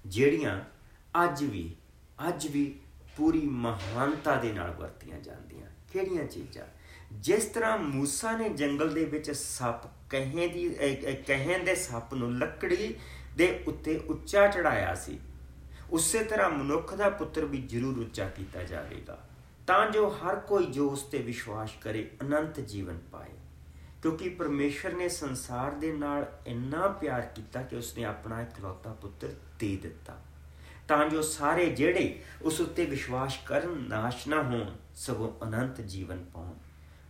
[0.06, 0.60] ਜਿਹੜੀਆਂ
[1.24, 1.76] ਅੱਜ ਵੀ
[2.28, 2.74] ਅੱਜ ਵੀ
[3.16, 6.66] ਪੂਰੀ ਮਹਾਨਤਾ ਦੇ ਨਾਲ ਵਰਤੀਆਂ ਜਾਂਦੀਆਂ ਕਿਹੜੀਆਂ ਚੀਜ਼ਾਂ
[7.12, 10.68] ਜਿਸ ਤਰ੍ਹਾਂ موسی ਨੇ ਜੰਗਲ ਦੇ ਵਿੱਚ ਸੱਪ ਕਹੇ ਦੀ
[11.26, 12.94] ਕਹੇ ਦੇ ਸੱਪ ਨੂੰ ਲੱਕੜੀ
[13.36, 15.18] ਦੇ ਉੱਤੇ ਉੱਚਾ ਚੜਾਇਆ ਸੀ
[15.90, 19.27] ਉਸੇ ਤਰ੍ਹਾਂ ਮਨੁੱਖ ਦਾ ਪੁੱਤਰ ਵੀ ਜ਼ਰੂਰ ਉੱਚਾ ਕੀਤਾ ਜਾਵੇਗਾ
[19.69, 23.29] ਤਾਂ ਜੋ ਹਰ ਕੋਈ ਜੋ ਉਸ ਤੇ ਵਿਸ਼ਵਾਸ ਕਰੇ, ਅਨੰਤ ਜੀਵਨ ਪਾਏ।
[24.01, 29.75] ਕਿਉਂਕਿ ਪਰਮੇਸ਼ਰ ਨੇ ਸੰਸਾਰ ਦੇ ਨਾਲ ਇੰਨਾ ਪਿਆਰ ਕੀਤਾ ਕਿ ਉਸਨੇ ਆਪਣਾ ਇਕਲੌਤਾ ਪੁੱਤਰ ਦੇ
[29.75, 30.21] ਦਿੱਤਾ।
[30.87, 36.53] ਤਾਂ ਜੋ ਸਾਰੇ ਜਿਹੜੇ ਉਸ ਉੱਤੇ ਵਿਸ਼ਵਾਸ ਕਰਨ ਨਾਸ਼ ਨਾ ਹੋਣ, ਸਗੋਂ ਅਨੰਤ ਜੀਵਨ ਪਾਉਣ।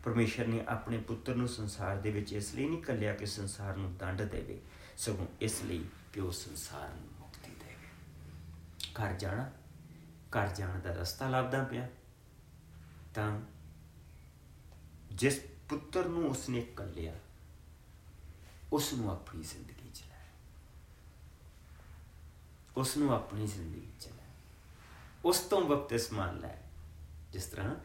[0.03, 3.97] ਪਰਮੇਸ਼ਰ ਨੇ ਆਪਣੇ ਪੁੱਤਰ ਨੂੰ ਸੰਸਾਰ ਦੇ ਵਿੱਚ ਇਸ ਲਈ ਨਹੀਂ ਕੱਲਿਆ ਕਿ ਸੰਸਾਰ ਨੂੰ
[3.97, 4.61] ਦੰਡ ਦੇਵੇ,
[4.97, 7.87] ਸਗੋਂ ਇਸ ਲਈ ਕਿ ਉਹ ਸੰਸਾਰ ਨੂੰ ਮੁਕਤੀ ਦੇਵੇ।
[8.93, 9.51] ਘਰ ਜਾਣਾ,
[10.37, 11.87] ਘਰ ਜਾਣ ਦਾ ਰਸਤਾ ਲੱਭਦਾ ਪਿਆ।
[13.13, 13.39] ਤਾਂ
[15.11, 15.39] ਜਿਸ
[15.69, 17.15] ਪੁੱਤਰ ਨੂੰ ਉਸਨੇ ਕੱਲਿਆ
[18.73, 20.25] ਉਸ ਨੂੰ ਆਪਣੀ ਜ਼ਿੰਦਗੀ ਚ ਲੈ।
[22.77, 24.27] ਉਸ ਨੂੰ ਆਪਣੀ ਜ਼ਿੰਦਗੀ ਚ ਲੈ।
[25.25, 26.55] ਉਸ ਤੋਂ ਬਪਤਿਸਮਾ ਲੈ।
[27.31, 27.75] ਜਿਸ ਤਰ੍ਹਾਂ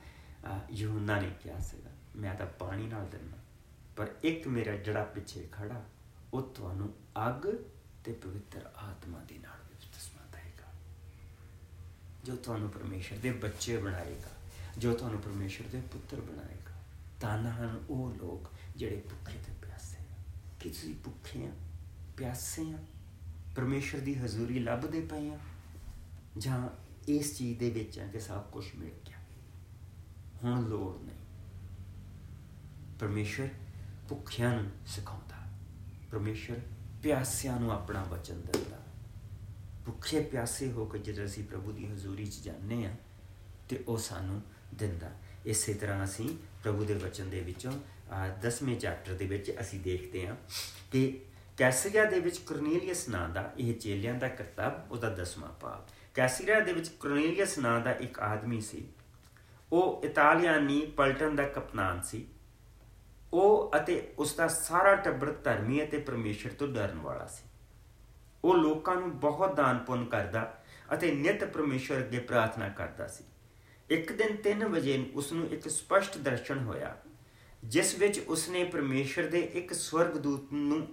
[0.73, 3.39] ਯਹੂਨਾ ਨੇ ਕਿਹਾ ਸੀਗਾ, ਮੈਂ ਤਾਂ ਪਾਣੀ ਨਾਲ ਦਿੰਦਾ,
[3.97, 5.83] ਪਰ ਇੱਕ ਮੇਰਾ ਜਿਹੜਾ ਪਿੱਛੇ ਖੜਾ,
[6.33, 6.95] ਉਹ ਤੁਹਾਨੂੰ
[7.29, 7.49] ਅੱਗ
[8.05, 10.69] ਤੇ ਪਵਿੱਤਰ ਆਤਮਾ ਦੇ ਨਾਲ ਬਪਤਿਸਮਾ ਦੇਗਾ
[12.25, 14.31] ਜੋ ਤੁਹਾਨੂੰ ਪਰਮੇਸ਼ਰ ਦੇ ਬੱਚੇ ਬਣਾਏਗਾ।
[14.79, 16.83] ਜੋ ਤੁਹਾਨੂੰ ਪਰਮੇਸ਼ਰ ਦੇ ਪੁੱਤਰ ਬਣਾਏਗਾ,
[17.21, 20.17] ਤਾਂ ਹਨ ਉਹ ਲੋਕ ਜਿਹੜੇ ਭੁੱਖੇ ਤੇ ਪਿਆਸੇ ਆ।
[20.61, 21.51] ਕਿ ਤੁਸੀਂ ਭੁੱਖੇ ਆ?
[22.17, 22.79] ਪਿਆਸੇ ਆ?
[23.57, 25.39] ਪਰਮੇਸ਼ਰ ਦੀ ਹਜ਼ੂਰੀ ਲੱਭਦੇ ਪਏ ਆ?
[26.39, 26.69] ਜਾਂ
[27.09, 29.17] ਇਸ ਚੀਜ਼ ਦੇ ਵਿੱਚ ਆ ਕਿ ਸਭ ਕੁਝ ਮਿਲ ਗਿਆ?
[30.45, 31.17] ਹੁਣ ਲੋੜ ਨਹੀਂ।
[32.99, 33.49] ਪਰਮੇਸ਼ਰ
[34.09, 35.37] ਭੁੱਖਿਆਂ ਨੂੰ ਸਿਖਾਉਂਦਾ।
[36.11, 36.61] ਪਰਮੇਸ਼ਰ
[37.03, 38.79] ਪਿਆਸਿਆਂ ਨੂੰ ਆਪਣਾ ਵਚਨ ਦਿੰਦਾ।
[39.87, 42.97] ਭੁੱਖੇ ਪਿਆਸੇ ਹੋ ਕੇ ਜਦੋਂ ਅਸੀਂ ਪ੍ਰਭੂ ਦੀ ਹਜ਼ੂਰੀ 'ਚ ਜਾਂਦੇ ਆ,
[43.69, 44.43] ਤੇ ਉਹ ਸਾਨੂੰ
[44.75, 45.11] ਦਿੰਦਾ।
[45.47, 46.29] ਇਸੇ ਤਰ੍ਹਾਂ ਅਸੀਂ
[46.63, 47.73] ਪ੍ਰਭੂ ਦੇ ਵਚਨ ਦੇ ਵਿੱਚੋਂ
[48.43, 50.37] 10ਵੇਂ ਚੈਪਟਰ ਦੇ ਵਿੱਚ ਅਸੀਂ ਦੇਖਦੇ ਹਾਂ
[50.93, 51.21] ਕਿ
[51.57, 56.73] ਕੈਸਰੀਆ ਦੇ ਵਿੱਚ ਕਰਨੇਲੀਅਸ ਨਾਂ ਦਾ, ਇਹ ਚੇਲਿਆਂ ਦਾ ਕਰਤੱਵ, ਉਹਦਾ 10ਵਾਂ ਪਾਪ। ਕੈਸਰੀਆ ਦੇ
[56.73, 58.87] ਵਿੱਚ ਕਰਨੇਲੀਅਸ ਨਾਂ ਦਾ ਇੱਕ ਆਦਮੀ ਸੀ।
[59.73, 62.27] ਉਹ ਇਤਾਲੀਆਨੀ ਪਲਟਨ ਦਾ ਕਪਤਾਨ ਸੀ।
[63.33, 67.45] ਉਹ ਅਤੇ ਉਸ ਦਾ ਸਾਰਾ ਟੱਬਰ ਧਰਮੀ ਅਤੇ ਪਰਮੇਸ਼ਰ ਤੋਂ ਡਰਨ ਵਾਲਾ ਸੀ।
[68.45, 70.63] ਉਹ ਲੋਕਾਂ ਨੂੰ ਬਹੁਤ ਦਾਨ ਪੁੰਨ ਕਰਦਾ
[70.95, 73.25] ਅਤੇ ਨਿਤ ਪਰਮੇਸ਼ਰ ਅੱਗੇ ਪ੍ਰਾਰਥਨਾ ਕਰਦਾ ਸੀ।
[73.91, 76.97] ਇੱਕ ਦਿਨ 3 ਵਜੇ ਉਸ ਨੂੰ ਇੱਕ ਸਪਸ਼ਟ ਦਰਸ਼ਨ ਹੋਇਆ,
[77.65, 80.87] ਜਿਸ ਵਿੱਚ ਉਸਨੇ ਪਰਮੇਸ਼ਰ ਦੇ ਇੱਕ ਸਵਰਗ ਦੂਤ ਨੂੰ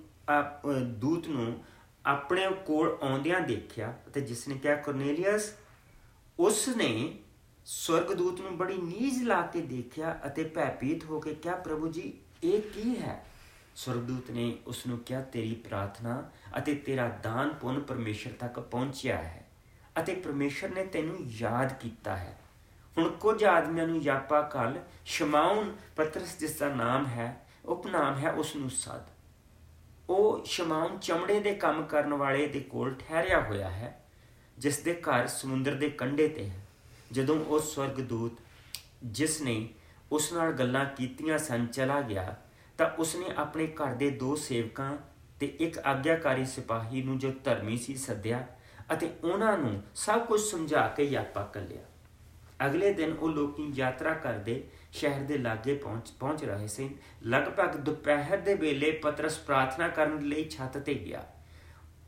[1.00, 1.64] ਦੂਤ ਨੂੰ
[2.06, 5.52] ਆਪਣੇ ਕੋਲ ਆਉਂਦਿਆਂ ਦੇਖਿਆ ਅਤੇ ਜਿਸ ਨੇ ਕਿਹਾ, ਕਰਨੇਲੀਅਸ
[6.40, 6.92] ਉਸ ਨੇ
[7.68, 12.62] ਸਵਰਗਦੂਤ ਨੂੰ ਬੜੀ ਨੀਝ ਲਾ ਕੇ ਦੇਖਿਆ ਅਤੇ ਭੈਪੀਤ ਹੋ ਕੇ ਕਿਹਾ, ਪ੍ਰਭੂ ਜੀ, ਇਹ
[12.74, 13.24] ਕੀ ਹੈ?
[13.76, 16.24] ਸਵਰਗਦੂਤ ਨੇ ਉਸ ਨੂੰ ਕਿਹਾ, ਤੇਰੀ ਪ੍ਰਾਰਥਨਾ
[16.58, 19.46] ਅਤੇ ਤੇਰਾ ਦਾਨ ਪੁੰਨ ਪਰਮੇਸ਼ਰ ਤੱਕ ਪਹੁੰਚਿਆ ਹੈ
[20.00, 22.38] ਅਤੇ ਪਰਮੇਸ਼ਰ ਨੇ ਤੈਨੂੰ ਯਾਦ ਕੀਤਾ ਹੈ।
[22.98, 28.56] ਹੁਣ ਕੁਝ ਆਦਮੀਆਂ ਨੂੰ ਯਾਪਾ ਕਲ ਸ਼ਮਾਉਨ ਪਤਰਸ ਜਿਸ ਦਾ ਨਾਮ ਹੈ, ਉਪਨਾਮ ਹੈ, ਉਸ
[28.56, 29.10] ਨੂੰ ਸਦ।
[30.10, 34.04] ਉਹ ਸ਼ਮਾਉਨ ਚਮੜੇ ਦੇ ਕੰਮ ਕਰਨ ਵਾਲੇ ਦੇ ਕੋਲ ਠਹਿਰਿਆ ਹੋਇਆ ਹੈ,
[34.58, 36.60] ਜਿਸ ਦੇ ਘਰ ਸਮੁੰਦਰ ਦੇ ਕੰਢੇ ਤੇ ਹੈ।
[37.12, 38.32] ਜਦੋਂ ਉਹ ਸਵਰਗਦੂਤ
[39.04, 39.70] ਜਿਸ ਨੇ
[40.12, 42.36] ਉਸ ਨਾਲ ਗੱਲਾਂ ਕੀਤੀਆਂ ਸਨ ਚਲਾ ਗਿਆ,
[42.78, 44.98] ਤਾਂ ਉਸਨੇ ਆਪਣੇ ਘਰ ਦੇ ਦੋ ਸੇਵਕਾਂ
[45.40, 48.48] ਤੇ ਇੱਕ ਆਗਿਆਕਾਰੀ ਸਿਪਾਹੀ ਨੂੰ ਜੋ ਧਰਮੀ ਸੀ ਸੱਦਿਆ
[48.94, 51.82] ਅਤੇ ਉਹਨਾਂ ਨੂੰ ਸਭ ਕੁਝ ਸਮਝਾ ਕੇ ਯਾਪਾ ਕੱਲਿਆ।
[52.66, 56.90] ਅਗਲੇ ਦਿਨ ਉਹ ਲੋਕੀ ਯਾਤਰਾ ਕਰਦੇ ਸ਼ਹਿਰ ਦੇ ਲਾਗੇ ਪਹੁੰਚ ਪਹੁੰਚ ਰਹੇ ਸੀ।
[57.24, 61.24] ਲਗਭਗ ਦੁਪਹਿਰ ਦੇ ਵੇਲੇ ਪਤਰਸ ਪ੍ਰਾਰਥਨਾ ਕਰਨ ਲਈ ਛੱਤ ਤੇ ਗਿਆ।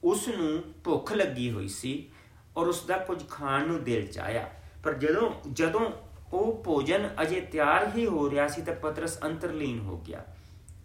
[0.04, 2.12] ਉਸ ਨੂੰ ਭੁੱਖ ਲੱਗੀ ਹੋਈ ਸੀ
[2.58, 4.50] ਔਰ ਉਸ ਦਾ ਕੁਝ ਖਾਣ ਨੂੰ ਦਿਲ ਚਾਹਿਆ।
[4.84, 5.90] ਪਰ ਜਦੋਂ ਜਦੋਂ
[6.34, 10.24] ਉਹ ਭੋਜਨ ਅਜੇ ਤਿਆਰ ਹੀ ਹੋ ਰਿਹਾ ਸੀ ਤਾਂ ਪਤਰਸ ਅੰਤਰਲੀਨ ਹੋ ਗਿਆ।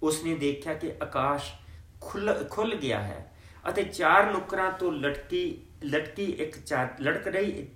[0.02, 1.52] ਉਸਨੇ ਦੇਖਿਆ ਕਿ ਆਕਾਸ਼
[2.00, 3.32] ਖੁੱਲ ਖੁੱਲ ਗਿਆ ਹੈ
[3.68, 5.42] ਅਤੇ ਚਾਰ ਨੁਕਰਾਂ ਤੋਂ ਲਟਕੀ
[5.84, 7.66] ਲਟਕੀ ਇੱਕ ਚਾਦ, ਲਟਕ ਰਹੀ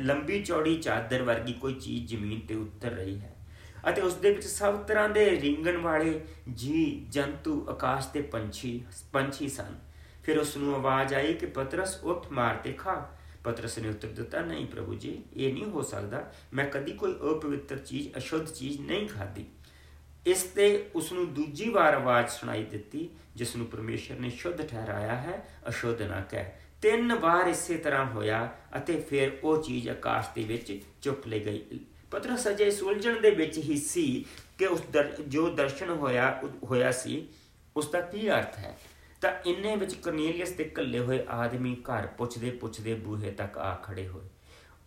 [0.00, 3.34] ਲੰਬੀ ਚੌੜੀ ਚਾਦਰ ਵਰਗੀ ਕੋਈ ਚੀਜ਼ ਜ਼ਮੀਨ ਤੇ ਉਤਰ ਰਹੀ ਹੈ
[3.88, 6.20] ਅਤੇ ਉਸ ਦੇ ਵਿੱਚ ਸਭ ਤਰ੍ਹਾਂ ਦੇ ਰਿੰਗਣ ਵਾਲੇ
[6.52, 9.78] ਜੀ ਜੰਤੂ, ਆਕਾਸ਼ ਤੇ ਪੰਛੀ ਪੰਛੀ ਸਨ।
[10.24, 12.94] ਫਿਰ ਉਸ ਨੂੰ ਆਵਾਜ਼ ਆਈ ਕਿ ਪਤਰਸ, ਉੱਠ, ਮਾਰ ਤੇ ਖਾ।
[13.44, 17.78] ਪਤਰਸ ਨੇ ਉੱਤਰ ਦਿੱਤਾ, ਨਹੀਂ ਪ੍ਰਭੂ ਜੀ, ਇਹ ਨਹੀਂ ਹੋ ਸਕਦਾ। ਮੈਂ ਕਦੀ ਕੋਈ ਅਪਵਿੱਤਰ
[17.78, 19.46] ਚੀਜ਼, ਅਸ਼ੁੱਧ ਚੀਜ਼ ਨਹੀਂ ਖਾਧੀ।
[20.26, 25.14] ਇਸ ਤੇ ਉਸ ਨੂੰ ਦੂਜੀ ਵਾਰ ਆਵਾਜ਼ ਸੁਣਾਈ ਦਿੱਤੀ ਜਿਸ ਨੂੰ ਪਰਮੇਸ਼ਰ ਨੇ ਸ਼ੁੱਧ ਠਹਿਰਾਇਆ
[25.16, 26.52] ਹੈ, ਅਸ਼ੁੱਧ ਨਾ ਕਹਿ।
[26.82, 31.80] ਤਿੰਨ ਵਾਰ ਇਸੇ ਤਰ੍ਹਾਂ ਹੋਇਆ ਅਤੇ ਫਿਰ ਉਹ ਚੀਜ਼ ਆਕਾਸ਼ ਦੇ ਵਿੱਚ ਚੁੱਕ ਲਈ ਗਈ।
[32.10, 34.24] ਪਤਰਸ ਅਜੇ ਸੁਲਝਣ ਦੇ ਵਿੱਚ ਹੀ ਸੀ
[34.58, 34.82] ਕਿ ਉਸ
[35.28, 37.28] ਜੋ ਦਰਸ਼ਨ ਹੋਇਆ ਹੋਇਆ ਸੀ,
[37.76, 38.78] ਉਸ ਦਾ ਕੀ ਅਰਥ ਹੈ?
[39.20, 44.08] ਤਾਂ ਇੰਨੇ ਵਿੱਚ ਕਰਨੀਲੀਅਸ ਦੇ ਕੱਲੇ ਹੋਏ ਆਦਮੀ ਘਰ ਪੁੱਛਦੇ ਪੁੱਛਦੇ ਬੂਹੇ ਤੱਕ ਆ ਖੜੇ
[44.08, 44.24] ਹੋਏ।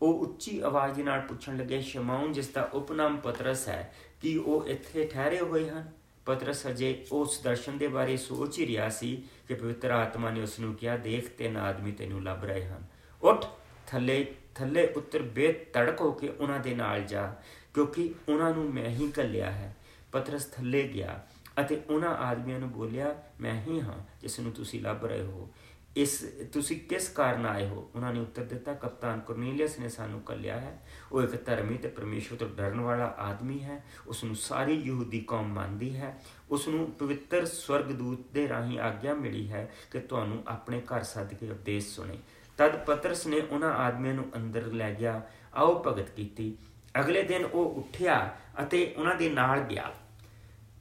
[0.01, 5.05] ਉਹ ਉੱਚੀ ਆਵਾਜ਼ ਨਾਲ ਪੁੱਛਣ ਲੱਗੇ, ਸ਼ਮਾਉਨ, ਜਿਸ ਦਾ ਉਪਨਾਮ ਪਤਰਸ ਹੈ, ਕਿ ਉਹ ਇੱਥੇ
[5.05, 5.91] ਠਹਿਰੇ ਹੋਏ ਹਨ?
[6.25, 10.59] ਪਤਰਸ ਅਜੇ ਉਸ ਦਰਸ਼ਨ ਦੇ ਬਾਰੇ ਸੋਚ ਹੀ ਰਿਹਾ ਸੀ ਕਿ ਪਵਿੱਤਰ ਆਤਮਾ ਨੇ ਉਸ
[10.59, 12.83] ਨੂੰ ਕਿਹਾ, ਦੇਖ, ਤਿੰਨ ਆਦਮੀ ਤੈਨੂੰ ਲੱਭ ਰਹੇ ਹਨ।
[13.21, 13.45] ਉੱਠ,
[13.87, 14.25] ਥੱਲੇ
[14.55, 17.35] ਥੱਲੇ ਉੱਤਰ ਬੇਤੜਕ ਹੋ ਕੇ ਉਹਨਾਂ ਦੇ ਨਾਲ ਜਾ,
[17.73, 19.75] ਕਿਉਂਕਿ ਉਹਨਾਂ ਨੂੰ ਮੈਂ ਹੀ ਕੱਲਿਆ ਹੈ।
[20.11, 21.25] ਪਤਰਸ ਥੱਲੇ ਗਿਆ
[21.61, 25.49] ਅਤੇ ਉਹਨਾਂ ਆਦਮੀਆਂ ਨੂੰ ਬੋਲਿਆ, ਮੈਂ ਹੀ ਹਾਂ ਜਿਸ ਨੂੰ ਤੁਸੀਂ ਲੱਭ ਰਹੇ ਹੋ।
[25.97, 27.91] ਇਸ ਤੁਸੀਂ ਕਿਸ ਕਾਰਨ ਆਏ ਹੋ?
[27.95, 32.37] ਉਹਨਾਂ ਨੇ ਉੱਤਰ ਦਿੱਤਾ, ਕਪਤਾਨ ਕੁਰਨੀਲੀਅਸ ਨੇ ਸਾਨੂੰ ਕੱਲਿਆ ਹੈ। ਉਹ ਇੱਕ ਧਰਮੀ ਤੇ ਪਰਮੇਸ਼ਵਰ
[32.37, 36.21] ਤੋਂ ਡਰਨ ਵਾਲਾ ਆਦਮੀ ਹੈ। ਉਸ ਨੂੰ ਸਾਰੀ ਯਹੂਦੀ ਕੌਮ ਮੰਨਦੀ ਹੈ।
[36.51, 41.49] ਉਸ ਨੂੰ ਪਵਿੱਤਰ ਸਵਰਗਦੂਤ ਦੇ ਰਾਹੀਂ ਆਗਿਆ ਮਿਲੀ ਹੈ ਕਿ ਤੁਹਾਨੂੰ ਆਪਣੇ ਘਰ ਸੱਦ ਕੇ
[41.49, 42.17] ਉਪਦੇਸ਼ ਸੁਣੇ।
[42.57, 45.21] ਤਦ ਪਤਰਸ ਨੇ ਉਹਨਾਂ ਆਦਮੀਆਂ ਨੂੰ ਅੰਦਰ ਲੈ ਗਿਆ।
[45.55, 46.57] ਆਓ ਭਗਤ ਕੀਤੀ।
[46.99, 49.93] ਅਗਲੇ ਦਿਨ ਉਹ ਉੱਠਿਆ ਅਤੇ ਉਹਨਾਂ ਦੇ ਨਾਲ ਗਿਆ।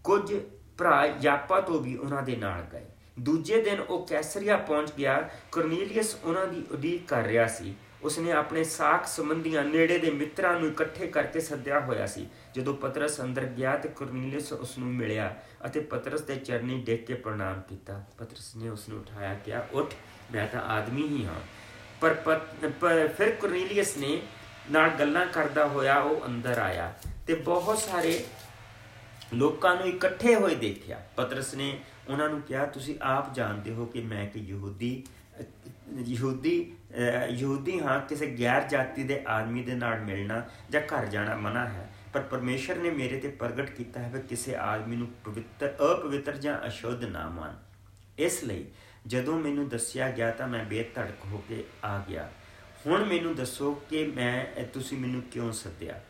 [0.05, 0.41] ਕੁਝ
[0.79, 2.85] ਭਰਾ ਯਾਪਾ ਤੋਂ ਵੀ ਉਹਨਾਂ ਦੇ ਨਾਲ ਗਏ।
[3.21, 8.63] ਦੂਜੇ ਦਿਨ ਉਹ ਕੈਸਰੀਆ ਪਹੁੰਚ ਗਿਆ। ਕਰਨੀਲੀਅਸ ਉਹਨਾਂ ਦੀ ਉਡੀਕ ਕਰ ਰਿਹਾ ਸੀ। ਉਸਨੇ ਆਪਣੇ
[8.65, 13.77] ਸਾਖ ਸੰਬੰਧੀਆਂ ਨੇੜੇ ਦੇ ਮਿੱਤਰਾਂ ਨੂੰ ਇਕੱਠੇ ਕਰਕੇ ਸੱਦਿਆ ਹੋਇਆ ਸੀ। ਜਦੋਂ ਪਤਰਸ ਅੰਦਰ ਗਿਆ
[13.77, 15.35] ਤੇ ਕਰਨੀਲੀਅਸ ਉਸ ਨੂੰ ਮਿਲਿਆ
[15.67, 19.95] ਅਤੇ ਪਤਰਸ ਦੇ ਚਰਨੀ ਡੇਕ ਕੇ ਪ੍ਰਣਾਮ ਕੀਤਾ। ਪਤਰਸ ਨੇ ਉਸ ਨੂੰ ਉਠਾਇਆ, ਕਿਹਾ, ਉੱਠ,
[20.33, 21.41] ਮੈਂ ਤਾਂ ਆਦਮੀ ਹੀ ਹਾਂ।
[22.01, 22.15] ਪਰ
[23.17, 24.21] ਫਿਰ ਕਰਨੀਲੀਅਸ ਨੇ
[24.71, 26.93] ਨਾਲ ਗੱਲਾਂ ਕਰਦਾ ਹੋਇਆ ਉਹ ਅੰਦਰ ਆਇਆ
[27.27, 28.25] ਤੇ ਬਹੁਤ ਸਾਰੇ
[29.35, 31.79] ਲੋਕਾਂ ਨੂੰ ਇਕੱਠੇ ਹੋਏ ਦੇਖਿਆ। ਪਤਰਸ ਨੇ
[32.13, 35.03] ਉਹਨਾਂ ਨੂੰ ਕਿਹਾ, ਤੁਸੀਂ ਆਪ ਜਾਣਦੇ ਹੋ ਕਿ ਮੈਂ ਕਿ ਯਹੂਦੀ
[35.99, 36.73] ਯਹੂਦੀ
[37.31, 41.89] ਯਹੂਦੀ ਹਾਂ, ਕਿਸੇ ਗੈਰ ਜਾਤੀ ਦੇ ਆਦਮੀ ਦੇ ਨਾਲ ਮਿਲਣਾ ਜਾਂ ਘਰ ਜਾਣਾ ਮਨਾ ਹੈ।
[42.13, 46.59] ਪਰ ਪਰਮੇਸ਼ਰ ਨੇ ਮੇਰੇ ਤੇ ਪ੍ਰਗਟ ਕੀਤਾ ਹੈ ਕਿ ਕਿਸੇ ਆਦਮੀ ਨੂੰ ਪਵਿੱਤਰ, ਅਪਵਿੱਤਰ ਜਾਂ
[46.67, 47.57] ਅਸ਼ੁੱਧ ਨਾ ਮੰਨ।
[48.19, 48.65] ਇਸ ਲਈ
[49.07, 52.29] ਜਦੋਂ ਮੈਨੂੰ ਦੱਸਿਆ ਗਿਆ ਤਾਂ ਮੈਂ ਬੇਧੜਕ ਹੋ ਕੇ ਆ ਗਿਆ।
[52.87, 56.01] ਹੁਣ ਮੈਨੂੰ ਦੱਸੋ ਕਿ ਮੈਂ ਤੁਸੀਂ ਮੈਨੂੰ ਕਿਉਂ ਸੱਦਿਆ?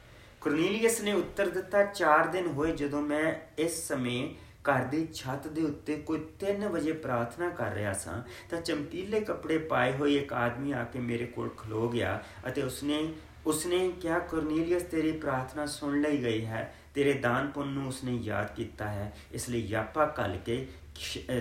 [0.41, 4.29] ਕੁਰਨੀਲੀਅਸ ਨੇ ਉੱਤਰ ਦਿੱਤਾ 4 ਦਿਨ ਹੋਏ ਜਦੋਂ ਮੈਂ ਇਸ ਸਮੇਂ
[4.65, 9.59] ਘਰ ਦੀ ਛੱਤ ਦੇ ਉੱਤੇ ਕੋਈ 3 ਵਜੇ ਪ੍ਰਾਰਥਨਾ ਕਰ ਰਿਹਾ ਸਾਂ, ਤਾਂ ਚਮਕੀਲੇ ਕੱਪੜੇ
[9.59, 13.13] ਪਾਏ ਹੋਏ ਇੱਕ ਆਦਮੀ ਆ ਕੇ ਮੇਰੇ ਕੋਲ ਖਲੋ ਗਿਆ ਅਤੇ ਉਸਨੇ
[13.47, 18.55] ਉਸਨੇ ਕਿਹਾ, ਕੁਰਨੀਲੀਅਸ, ਤੇਰੀ ਪ੍ਰਾਰਥਨਾ ਸੁਣ ਲਈ ਗਈ ਹੈ। ਤੇਰੇ ਦਾਨ ਪੁੰਨ ਨੂੰ ਉਸਨੇ ਯਾਦ
[18.55, 20.67] ਕੀਤਾ ਹੈ। ਇਸ ਲਈ ਯਾਪਾ ਕਲ ਕੇ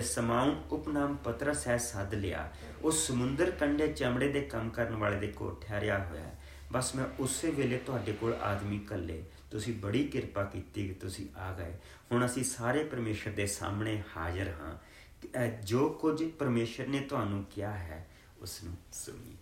[0.02, 2.48] ਸਮਾਉਂ ਉਪਨਾਮ ਪਤਰਸ ਹੈ, ਸੱਦ ਲਿਆ।
[2.82, 6.38] ਉਹ ਸਮੁੰਦਰ ਕੰਢੇ ਚਮੜੇ ਦੇ ਕੰਮ ਕਰਨ ਵਾਲੇ ਦੇ ਕੋਲ ਠਹਿਰਿਆ ਹੋਇਆ। ਹੈ
[6.72, 11.52] ਬਸ ਮੈਂ ਉਸੇ ਵੇਲੇ ਤੁਹਾਡੇ ਕੋਲ ਆਦਮੀ ਕੱਲੇ। ਤੁਸੀਂ ਬੜੀ ਕਿਰਪਾ ਕੀਤੀ ਕਿ ਤੁਸੀਂ ਆ
[11.52, 11.72] ਗਏ।
[12.12, 18.08] ਹੁਣ ਅਸੀਂ ਸਾਰੇ ਪਰਮੇਸ਼ਰ ਦੇ ਸਾਹਮਣੇ ਹਾਜ਼ਰ ਹਾਂ ਜੋ ਕੁਝ ਪਰਮੇਸ਼ਰ ਨੇ ਤੁਹਾਨੂੰ ਕਿਹਾ ਹੈ
[18.38, 19.36] ਉਸ ਨੂੰ ਸੁਣੀ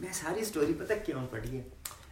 [0.00, 1.64] ਮੈਂ ਸਾਰੀ ਸਟੋਰੀ ਪਤਾ ਕਿਉਂ ਪੜ੍ਹੀ ਹੈ?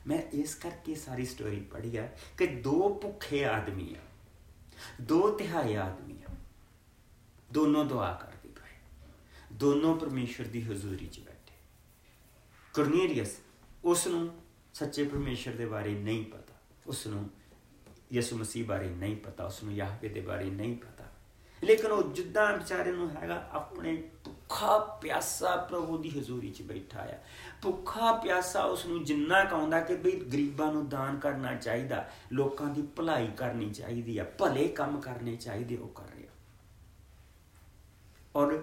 [0.06, 2.06] ਮੈਂ ਇਸ ਕਰਕੇ ਸਾਰੀ ਸਟੋਰੀ ਪੜ੍ਹੀ ਹੈ
[2.38, 4.02] ਕਿ ਦੋ ਭੁੱਖੇ ਆਦਮੀ ਆ,
[5.00, 6.34] ਦੋ ਤਿਹਾਈ ਆਦਮੀ ਆ,
[7.52, 8.72] ਦੋਨੋਂ ਦੁਆ ਕਰਦੇ ਪਏ।
[9.52, 11.54] ਦੋਨੋਂ ਪਰਮੇਸ਼ਰ ਦੀ ਹਜ਼ੂਰੀ 'ਚ ਬੈਠੇ।
[12.74, 13.36] ਕਰਨੀਲੀਅਸ
[13.84, 14.42] ਉਸ ਨੂੰ
[14.74, 16.43] ਸੱਚੇ ਪਰਮੇਸ਼ਰ ਦੇ ਬਾਰੇ ਨਹੀਂ ਪਤਾ।
[16.86, 17.30] ਉਸ ਨੂੰ
[18.12, 21.04] ਯਿਸੂ ਮਸੀਹ ਬਾਰੇ ਨਹੀਂ ਪਤਾ ਉਸ ਨੂੰ ਯਾਹਵੇ ਦੇ ਬਾਰੇ ਨਹੀਂ ਪਤਾ।
[21.64, 27.18] ਲੇਕਿਨ ਉਹ ਜਿੱਦਾਂ ਵਿਚਾਰੇ ਨੂੰ ਹੈਗਾ, ਆਪਣੇ ਭੁੱਖਾ ਪਿਆਸਾ ਪ੍ਰਭੂ ਦੀ ਹਜ਼ੂਰੀ 'ਚ ਬੈਠਾ ਆ।
[27.62, 32.82] ਭੁੱਖਾ ਪਿਆਸਾ ਉਸ ਨੂੰ ਜਿੰਨਾ ਕਾਉਂਦਾ ਕਿ ਬਈ ਗਰੀਬਾਂ ਨੂੰ ਦਾਨ ਕਰਨਾ ਚਾਹੀਦਾ, ਲੋਕਾਂ ਦੀ
[32.82, 36.32] ਭਲਾਈ ਕਰਨੀ ਚਾਹੀਦੀ ਆ, ਭਲੇ ਕੰਮ ਕਰਨੇ ਚਾਹੀਦੇ ਉਹ ਕਰ ਰਿਹਾ।
[38.36, 38.62] ਔਰ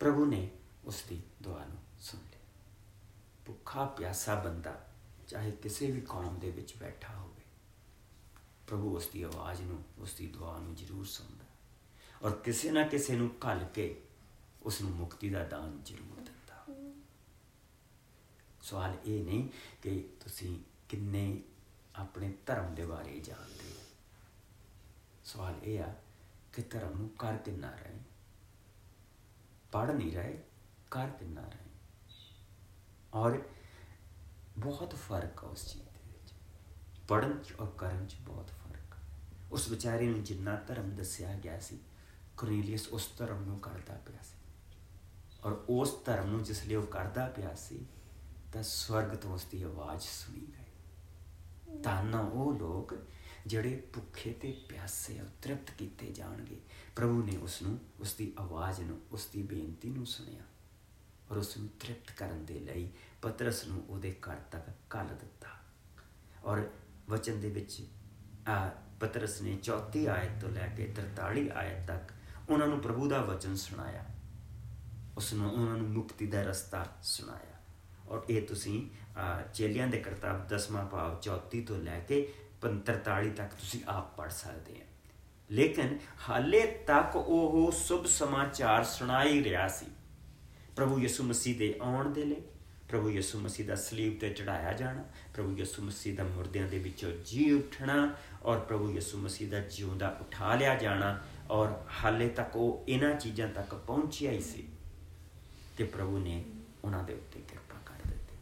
[0.00, 0.50] ਪ੍ਰਭੂ ਨੇ
[0.84, 2.40] ਉਸ ਦੀ ਦੁਆ ਨੂੰ ਸੁਣ ਲਿਆ।
[3.46, 4.89] ਭੁੱਖਾ ਪਿਆਸਾ ਬੰਦਾ
[5.30, 7.42] ਚਾਹੇ ਕਿਸੇ ਵੀ ਕੌਮ ਦੇ ਵਿੱਚ ਬੈਠਾ ਹੋਵੇ,
[8.66, 11.44] ਪ੍ਰਭੂ ਉਸ ਦੀ ਆਵਾਜ਼ ਨੂੰ ਉਸ ਦੀ ਦੁਆ ਨੂੰ ਜ਼ਰੂਰ ਸੁਣਦਾ
[12.22, 14.00] ਔਰ ਕਿਸੇ ਨਾ ਕਿਸੇ ਨੂੰ ਘੱਲ ਕੇ
[14.62, 16.66] ਉਸ ਨੂੰ ਮੁਕਤੀ ਦਾ ਦਾਨ ਜ਼ਰੂਰ ਦਿੰਦਾ
[18.62, 19.48] ਸਵਾਲ ਇਹ ਨਹੀਂ
[19.82, 21.42] ਕਿ ਤੁਸੀਂ ਕਿੰਨੇ
[21.96, 23.80] ਆਪਣੇ ਧਰਮ ਦੇ ਬਾਰੇ ਜਾਣਦੇ ਹੋ।
[25.24, 25.94] ਸਵਾਲ ਇਹ ਆ
[26.52, 27.98] ਕਿ ਧਰਮ ਨੂੰ ਕਰ ਕਿੰਨਾ ਰਹੇ?
[29.72, 30.42] ਪੜ ਨਹੀਂ ਰਹੇ,
[30.90, 31.70] ਕਰ ਕਿੰਨਾ ਰਹੇ?
[33.14, 33.42] ਔਰ
[34.60, 36.32] ਬਹੁਤ ਫ਼ਰਕ ਹੈ ਉਸ ਚੀਜ਼ ਦੇ ਵਿੱਚ।
[37.08, 38.96] ਪੜਨ ਚ ਔਰ ਕਰਨ ਚ ਬਹੁਤ ਫ਼ਰਕ
[39.52, 41.78] ਉਸ ਵਿਚਾਰੇ ਨੂੰ ਜਿੰਨਾ ਧਰਮ ਦੱਸਿਆ ਗਿਆ ਸੀ
[42.36, 44.38] ਕੋਰੀਲੀਅਸ ਉਸ ਧਰਮ ਨੂੰ ਕਰਦਾ ਪਿਆ ਸੀ।
[45.44, 47.86] ਔਰ ਉਸ ਧਰਮ ਨੂੰ ਜਿਸ ਲਈ ਉਹ ਕਰਦਾ ਪਿਆ ਸੀ,
[48.52, 52.94] ਤਾਂ ਸਵਰਗ ਤੋਂ ਉਸ ਦੀ ਆਵਾਜ਼ ਸੁਣੀ ਗਈ। ਤਾਂ ਉਹ ਲੋਕ
[53.46, 56.60] ਜਿਹੜੇ ਭੁੱਖੇ ਤੇ ਪਿਆਸੇ ਆ ਤ੍ਰਿਪਤ ਕੀਤੇ ਜਾਣਗੇ,
[56.96, 60.42] ਪ੍ਰਭੂ ਨੇ ਉਸ ਨੂੰ ਉਸ ਦੀ ਆਵਾਜ਼ ਨੂੰ ਉਸ ਦੀ ਬੇਨਤੀ ਨੂੰ ਸੁਣਿਆ।
[61.30, 62.90] ਔਰ ਉਸ ਨੂੰ ਤ੍ਰਿਪਤ ਕਰਨ ਦੇ ਲਈ
[63.22, 65.48] ਪਤਰਸ ਨੂੰ ਉਹਦੇ ਘਰ ਤੱਕ ਕੱਲ ਦਿੱਤਾ।
[66.44, 66.62] ਔਰ
[67.10, 67.82] ਵਚਨ ਦੇ ਵਿੱਚ,
[68.48, 72.12] ਆ ਪਤਰਸ ਨੇ ਚੌਥੀ ਆਇਤ ਤੋਂ ਲੈ ਕੇ 43 ਆਇਤ ਤੱਕ
[72.50, 74.04] ਉਹਨਾਂ ਨੂੰ ਪ੍ਰਭੂ ਦਾ ਵਚਨ ਸੁਣਾਇਆ।
[75.16, 77.56] ਉਸ ਨੂੰ ਉਹਨਾਂ ਨੂੰ ਮੁਕਤੀ ਦਾ ਰਸਤਾ ਸੁਣਾਇਆ।
[78.08, 78.90] ਔਰ ਇਹ ਤੁਸੀਂ
[79.54, 84.80] ਚੇਲਿਆਂ ਦੇ ਕਰਤੱਵ ਦਸਵਾਂ ਭਾਵ 34 ਤੋਂ ਲੈ ਕੇ 45 ਤੱਕ ਤੁਸੀਂ ਆਪ ਪੜ ਸਕਦੇ
[84.80, 84.86] ਆ
[85.50, 89.86] ਲੇਕਿਨ ਹਾਲੇ ਤੱਕ ਉਹ ਸੁਭ ਸਮਾਚਾਰ ਸੁਣਾਈ ਰਿਹਾ ਸੀ।
[90.76, 92.42] ਪ੍ਰਭੂ ਯਿਸੂ ਮਸੀਹ ਦੇ ਆਉਣ ਦੇ ਲਈ
[92.90, 97.12] ਪ੍ਰਭੂ ਯਿਸੂ ਮਸੀਹ ਦਾ ਸਲੀਬ ਤੇ ਚੜਾਇਆ ਜਾਣਾ, ਪ੍ਰਭੂ ਯਿਸੂ ਮਸੀਹ ਦਾ ਮੁਰਦਿਆਂ ਦੇ ਵਿੱਚੋਂ
[97.24, 101.68] ਜੀ ਉੱਠਣਾ ਔਰ ਪ੍ਰਭੂ ਯਿਸੂ ਮਸੀਹ ਦਾ ਜਿਉਂਦਾ ਉਠਾ ਲਿਆ ਜਾਣਾ ਔਰ
[102.04, 104.68] ਹਾਲੇ ਤੱਕ ਉਹ ਇਹਨਾਂ ਚੀਜ਼ਾਂ ਤੱਕ ਪਹੁੰਚਿਆ ਹੀ ਸੀ
[105.76, 106.44] ਕਿ ਪ੍ਰਭੂ ਨੇ
[106.84, 108.36] ਉਹਨਾਂ ਦੇ ਉੱਤੇ ਕਿਰਪਾ ਕਰ ਦਿੱਤੀ।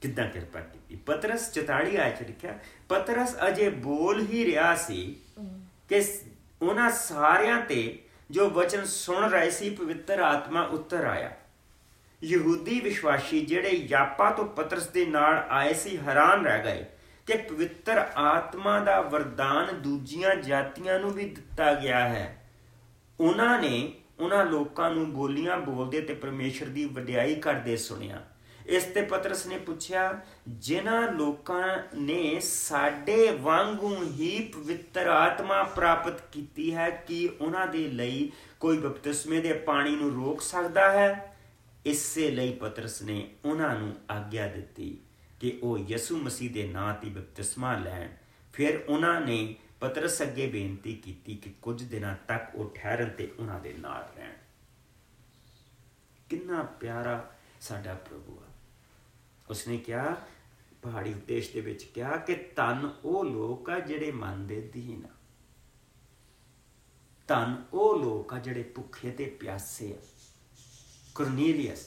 [0.00, 0.96] ਕਿੱਦਾਂ ਕਿਰਪਾ ਕੀਤੀ?
[0.96, 5.16] ਪਤਰਸ 44 ਆਇਤ ਚ ਲਿਖਿਆ, ਪਤਰਸ ਅਜੇ ਬੋਲ ਹੀ ਰਿਹਾ ਸੀ
[5.88, 6.04] ਕਿ
[6.62, 11.36] ਉਹਨਾਂ ਸਾਰਿਆਂ ਤੇ ਜੋ ਵਚਨ ਸੁਣ ਰਹੇ ਸੀ, ਪਵਿੱਤਰ ਆਤਮਾ ਉੱਤਰ ਆਇਆ।
[12.24, 16.84] ਯਹੂਦੀ ਵਿਸ਼ਵਾਸੀ ਜਿਹੜੇ ਯਾਪਾ ਤੋਂ ਪਤਰਸ ਦੇ ਨਾਲ ਆਏ ਸੀ, ਹੈਰਾਨ ਰਹਿ ਗਏ
[17.26, 22.44] ਕਿ ਪਵਿੱਤਰ ਆਤਮਾ ਦਾ ਵਰਦਾਨ ਦੂਜੀਆਂ ਜਾਤੀਆਂ ਨੂੰ ਵੀ ਦਿੱਤਾ ਗਿਆ ਹੈ।
[23.20, 28.24] ਉਹਨਾਂ ਨੇ ਉਹਨਾਂ ਲੋਕਾਂ ਨੂੰ ਬੋਲੀਆਂ ਬੋਲਦੇ ਤੇ ਪਰਮੇਸ਼ਰ ਦੀ ਵਡਿਆਈ ਕਰਦੇ ਸੁਣਿਆ।
[28.66, 36.74] ਇਸ ਤੇ ਪਤਰਸ ਨੇ ਪੁੱਛਿਆ, ਜਿਨ੍ਹਾਂ ਲੋਕਾਂ ਨੇ ਸਾਡੇ ਵਾਂਗੂ ਹੀ ਪਵਿੱਤਰ ਆਤਮਾ ਪ੍ਰਾਪਤ ਕੀਤੀ
[36.74, 41.29] ਹੈ, ਕਿ ਉਹਨਾਂ ਦੇ ਲਈ ਕੋਈ ਬਪਤਿਸਮੇ ਦੇ ਪਾਣੀ ਨੂੰ ਰੋਕ ਸਕਦਾ ਹੈ?
[41.86, 45.00] ਇਸੇ ਲਈ ਪਤਰਸ ਨੇ ਉਹਨਾਂ ਨੂੰ ਆਗਿਆ ਦਿੱਤੀ
[45.40, 48.08] ਕਿ ਉਹ ਯਿਸੂ ਮਸੀਹ ਦੇ ਨਾਂ ਤੇ ਬਪਤਿਸਮਾ ਲੈਣ।
[48.52, 53.60] ਫਿਰ ਉਹਨਾਂ ਨੇ ਪਤਰਸ ਅੱਗੇ ਬੇਨਤੀ ਕੀਤੀ ਕਿ ਕੁਝ ਦਿਨਾਂ ਤੱਕ ਉਹ ਠਹਿਰਨ ਤੇ ਉਹਨਾਂ
[53.60, 54.32] ਦੇ ਨਾਲ ਰਹਿਣ।
[56.28, 58.48] ਕਿੰਨਾ ਪਿਆਰਾ ਸਾਡਾ ਪ੍ਰਭੂ ਆ।
[59.50, 60.16] ਉਸਨੇ ਕਿਹਾ,
[60.82, 65.10] ਪਹਾੜੀ ਉਪਦੇਸ਼ ਦੇ ਵਿੱਚ ਕਿਹਾ ਕਿ ਤਨ ਉਹ ਲੋਕ ਆ ਜਿਹੜੇ ਮਨ ਦੇ ਦੀਨ ਆ।
[67.28, 69.98] ਤਨ ਉਹ ਲੋਕ ਆ ਜਿਹੜੇ ਭੁੱਖੇ ਤੇ ਪਿਆਸੇ ਆ।
[71.20, 71.80] ਕਰਨੀਲੀਅਸ,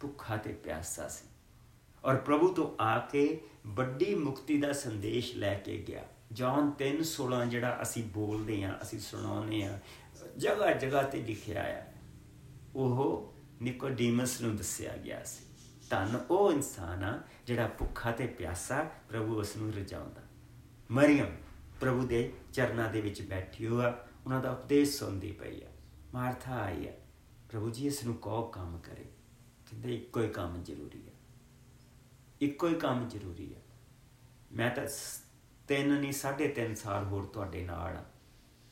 [0.00, 1.26] ਭੁੱਖਾ ਤੇ ਪਿਆਸਾ ਸੀ।
[2.04, 6.02] ਔਰ ਪ੍ਰਭੂ ਤੋਂ ਆ ਕੇ ਵੱਡੀ ਮੁਕਤੀ ਦਾ ਸੰਦੇਸ਼ ਲੈ ਕੇ ਗਿਆ।
[6.32, 9.78] ਜੌਨ 3:16 ਜਿਹੜਾ ਅਸੀਂ ਬੋਲਦੇ ਆ ਅਸੀਂ ਸੁਣਾਉਂਦੇ ਆ
[10.36, 11.84] ਜਗ੍ਹਾ ਜਗ੍ਹਾ ਤੇ ਲਿਖਿਆ ਆ।
[12.74, 15.44] ਉਹ ਨਿਕੋਡੀਮਸ ਨੂੰ ਦੱਸਿਆ ਗਿਆ ਸੀ
[15.90, 20.22] ਤਨ ਉਹ ਇਨਸਾਨ ਆ ਜਿਹੜਾ ਭੁੱਖਾ ਤੇ ਪਿਆਸਾ ਪ੍ਰਭੂ ਉਸ ਨੂੰ ਰਜਾਉਂਦਾ।
[20.90, 21.36] ਮਰੀਮ
[21.80, 25.70] ਪ੍ਰਭੂ ਦੇ ਚਰਨਾਂ ਦੇ ਵਿੱਚ ਬੈਠੀ ਹੋਆ, ਉਹਨਾਂ ਦਾ ਉਪਦੇਸ਼ ਸੁਣਦੀ ਪਈ ਆ।
[26.14, 26.92] ਮਾਰਥਾ ਆਈ ਆ
[27.48, 29.04] ਪ੍ਰਭੂ ਜੀ, ਇਸ ਨੂੰ ਕੋ ਕੰਮ ਕਰੇ।
[29.70, 31.12] ਕਹਿੰਦੇ, ਇੱਕੋ ਹੀ ਕੰਮ ਜ਼ਰੂਰੀ ਹੈ
[32.40, 33.62] ਇੱਕੋ ਹੀ ਕੰਮ ਜ਼ਰੂਰੀ ਹੈ
[34.52, 34.88] ਮੈਂ ਤਾਂ
[35.68, 38.04] ਤਿੰਨ ਨਹੀਂ, ਸਾਢੇ ਤਿੰਨ ਸਾਲ ਹੋਰ ਤੁਹਾਡੇ ਨਾਲ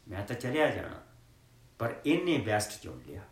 [0.08, 1.06] ਮੈਂ ਤਾਂ ਚਲਿਆ ਜਾਣਾ।
[1.78, 3.22] ਪਰ ਇਹਨੇ ਬੈਸਟ ਚੁਣ ਲਿਆ।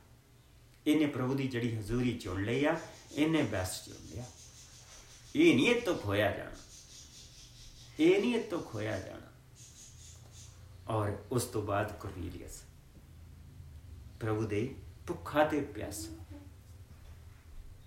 [0.87, 2.81] ਇਹਨੇ ਪ੍ਰਭੂ ਦੀ ਜਿਹੜੀ ਹਜ਼ੂਰੀ ਚੁਣ ਲਈ ਆ,
[3.13, 4.25] ਇਹਨੇ ਬੈਸਟ ਚੁਣ ਲਿਆ।
[5.37, 6.57] ਇਹ ਨਹੀਂ ਇਹ ਤੋਂ ਖੋਇਆ ਜਾਣਾ।
[8.01, 9.27] ਇਹ ਨਹੀਂ ਇਹ ਤੋਂ ਖੋਇਆ ਜਾਣਾ।
[10.89, 12.63] ਔਰ ਉਸ ਤੋਂ ਬਾਅਦ ਕੁਰਨੀਲੀਅਸ।
[14.21, 14.75] ਪ੍ਰਭੂ ਦੇ
[15.07, 16.37] ਭੁੱਖਾ ਤੇ ਪਿਆਸਾ।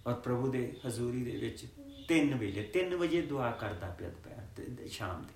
[0.08, 1.66] ਔਰ ਪ੍ਰਭੂ ਦੇ ਹਜ਼ੂਰੀ ਦੇ ਵਿੱਚ
[2.08, 5.34] 3 ਵਜੇ 3 ਵਜੇ ਦੁਆ ਕਰਦਾ ਪਿਆ ਦੁਪਹਿਰ ਤੇ ਸ਼ਾਮ ਦੇ।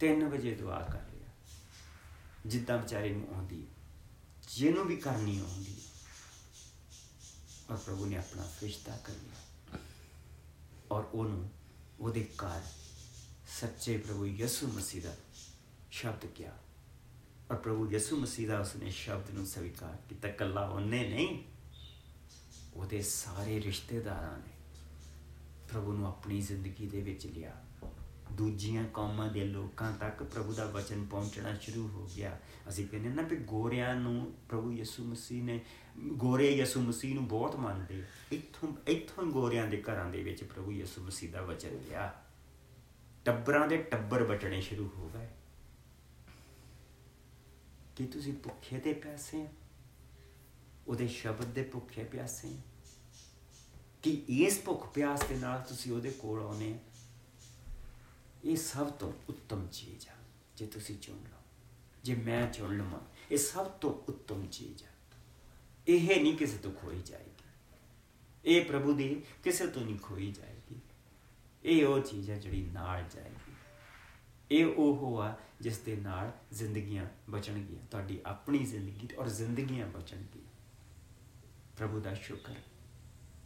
[0.00, 1.30] 3 ਵਜੇ ਦੁਆ ਕਰ ਰਿਹਾ।
[2.46, 3.66] ਜਿੱਦਾਂ ਵਿਚਾਰੇ ਨੂੰ ਆਉਂਦੀ
[4.48, 5.76] ਜਿਹਨੂੰ ਵੀ ਕਰਨੀ ਆਉਂਦੀ
[7.70, 9.78] ਔਰ ਪ੍ਰਭੂ ਨੇ ਆਪਣਾ ਫਰਿਸ਼ਤਾ ਕਰ ਲਿਆ।
[10.92, 11.50] ਔਰ ਉਹਨੂੰ
[12.00, 12.62] ਉਹਦੇ ਘਰ
[13.60, 15.16] ਸੱਚੇ ਪ੍ਰਭੂ ਯਿਸੂ ਮਸੀਹ ਦਾ
[15.90, 16.58] ਸ਼ਬਦ ਕਿਹਾ।
[17.50, 21.44] ਔਰ ਪ੍ਰਭੂ ਯਿਸੂ ਮਸੀਹ ਦਾ ਉਸਨੇ ਸ਼ਬਦ ਨੂੰ ਸਵੀਕਾਰ ਕੀਤਾ ਕੱਲਾ ਉਹਨੇ ਨਹੀਂ,
[22.74, 24.52] ਉਹਦੇ ਸਾਰੇ ਰਿਸ਼ਤੇਦਾਰਾਂ ਨੇ
[25.72, 27.64] ਪ੍ਰਭੂ ਨੂੰ ਆਪਣੀ ਜ਼ਿੰਦਗੀ ਦੇ ਵਿੱਚ ਲਿਆ।
[28.32, 33.22] ਦੂਜੀਆਂ ਕੌਮਾਂ ਦੇ ਲੋਕਾਂ ਤੱਕ ਪ੍ਰਭੂ ਦਾ ਵਚਨ ਪਹੁੰਚਣਾ ਸ਼ੁਰੂ ਹੋ ਗਿਆ। ਅਸੀਂ ਕਹਿੰਦੇ ਨਾ
[33.22, 35.60] ਕਿ ਗੋਰਿਆਂ ਨੂੰ ਪ੍ਰਭੂ ਯਿਸੂ ਮਸੀਹ ਨੇ,
[35.98, 41.02] ਗੋਰੇ ਯਿਸੂ ਮਸੀਹ ਨੂੰ ਬਹੁਤ ਮੰਨਦੇ। ਇੱਥੋਂ ਇੱਥੋਂ ਗੋਰਿਆਂ ਦੇ ਘਰਾਂ ਦੇ ਵਿੱਚ ਪ੍ਰਭੂ ਯਿਸੂ
[41.02, 42.14] ਮਸੀਹ ਦਾ ਵਚਨ ਗਿਆ
[43.24, 45.28] ਟੱਬਰਾਂ ਦੇ ਟੱਬਰ ਬਟਣੇ ਸ਼ੁਰੂ ਹੋ ਗਏ।
[47.96, 49.48] ਕਿ ਤੁਸੀਂ ਭੁੱਖੇ ਤੇ ਪਿਆਸੇ ਆ
[50.86, 52.60] ਉਹਦੇ ਸ਼ਬਦ ਦੇ ਭੁੱਖੇ ਪਿਆਸੇ ਆ
[54.02, 56.78] ਕਿ ਇਸ ਭੁੱਖ ਪਿਆਸ ਦੇ ਨਾਲ ਤੁਸੀਂ ਉਹਦੇ ਕੋਲ ਆਉਨੇ ਆ
[58.44, 60.12] ਇਹ ਸਭ ਤੋਂ ਉੱਤਮ ਚੀਜ਼ ਆ,
[60.56, 61.42] ਜੇ ਤੁਸੀਂ ਚੁਣ ਲਓ।
[62.04, 64.86] ਜੇ ਮੈਂ ਚੁਣ ਲਵਾਂ, ਇਹ ਸਭ ਤੋਂ ਉੱਤਮ ਚੀਜ਼ ਆ।
[65.88, 67.30] ਇਹ ਨਹੀਂ ਕਿਸੇ ਤੋਂ ਖੋਈ ਜਾਏਗੀ।
[68.44, 70.80] ਇਹ ਪ੍ਰਭੂ ਦੀ ਕਿਸੇ ਤੋਂ ਨਹੀਂ ਖੋਈ ਜਾਏਗੀ।
[71.64, 73.35] ਇਹ ਉਹ ਚੀਜ਼ ਹੈ ਜਿਹੜੀ ਨਾਲ ਜਾਏਗੀ।
[74.50, 80.44] ਇਹ ਉਹ ਆ ਜਿਸ ਦੇ ਨਾਲ ਜ਼ਿੰਦਗੀਆਂ ਬਚਣਗੀਆਂ, ਤੁਹਾਡੀ ਆਪਣੀ ਜ਼ਿੰਦਗੀ ਔਰ ਜ਼ਿੰਦਗੀਆਂ ਬਚਣਗੀਆਂ।
[81.76, 82.54] ਪ੍ਰਭੂ ਦਾ ਸ਼ੁਕਰ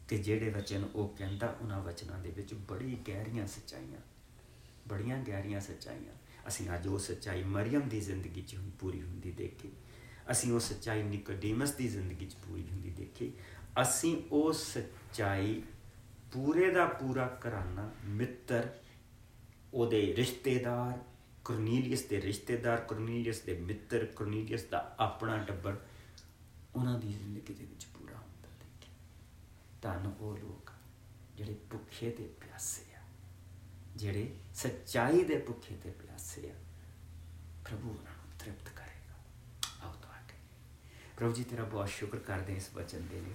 [0.09, 4.01] ਕਿ ਜਿਹੜੇ ਵਚਨ ਉਹ ਕਹਿੰਦਾ, ਉਹਨਾਂ ਵਚਨਾਂ ਦੇ ਵਿੱਚ ਬੜੀ ਗਹਿਰੀਆਂ ਸੱਚਾਈਆਂ,
[4.89, 6.15] ਬੜੀਆਂ ਗਹਿਰੀਆਂ ਸੱਚਾਈਆਂ।
[6.49, 9.73] ਅਸੀਂ ਅੱਜ ਉਹ ਸੱਚਾਈ ਮਰੀਮ ਦੀ ਜ਼ਿੰਦਗੀ 'ਚ ਪੂਰੀ ਹੁੰਦੀ ਦੇਖੀ।
[10.31, 13.33] ਅਸੀਂ ਉਹ ਸੱਚਾਈ ਨਿਕੋਡੀਮਸ ਦੀ ਜ਼ਿੰਦਗੀ 'ਚ ਪੂਰੀ ਹੁੰਦੀ ਦੇਖੀ।
[13.83, 15.63] ਅਸੀਂ ਉਹ ਸੱਚਾਈ
[16.33, 18.69] ਪੂਰੇ ਦਾ ਪੂਰਾ ਕਰਾਨਾ ਮਿੱਤਰ
[19.75, 20.99] ਉਹਦੇ ਰਿਸ਼ਤੇਦਾਰ
[21.45, 25.77] ਕਰਨੀਲੀਅਸ ਦੇ ਰਿਸ਼ਤੇਦਾਰ, ਕਰਨੀਲੀਅਸ ਦੇ ਮਿੱਤਰ, ਕਰਨੀਲੀਅਸ ਦਾ ਆਪਣਾ ਟੱਬਰ,
[26.75, 28.95] ਉਹਨਾਂ ਦੀ ਜ਼ਿੰਦਗੀ ਦੇ ਵਿੱਚ ਪੂਰਾ ਹੁੰਦਾ ਦੇਖਿਆ
[29.83, 30.71] ਤਾਂ ਉਹ ਲੋਕ
[31.37, 33.03] ਜਿਹੜੇ ਭੁੱਖੇ ਤੇ ਪਿਆਸੇ ਆ,
[33.97, 36.55] ਜਿਹੜੇ ਸੱਚਾਈ ਦੇ ਭੁੱਖੇ ਤੇ ਪਿਆਸੇ ਆ।
[37.65, 39.15] ਪ੍ਰਭੂ ਉਹਨਾਂ ਨੂੰ ਤ੍ਰਿਪਤ ਕਰੇਗਾ।
[39.85, 40.39] ਆਓ ਤਾਂ ਆਕੇ
[41.17, 43.35] ਪ੍ਰਭੂ ਜੀ, ਤੇਰਾ ਬਹੁਤ ਸ਼ੁਕਰ ਕਰਦੇ ਇਸ ਬਚਨ ਦੇ ਲਈ।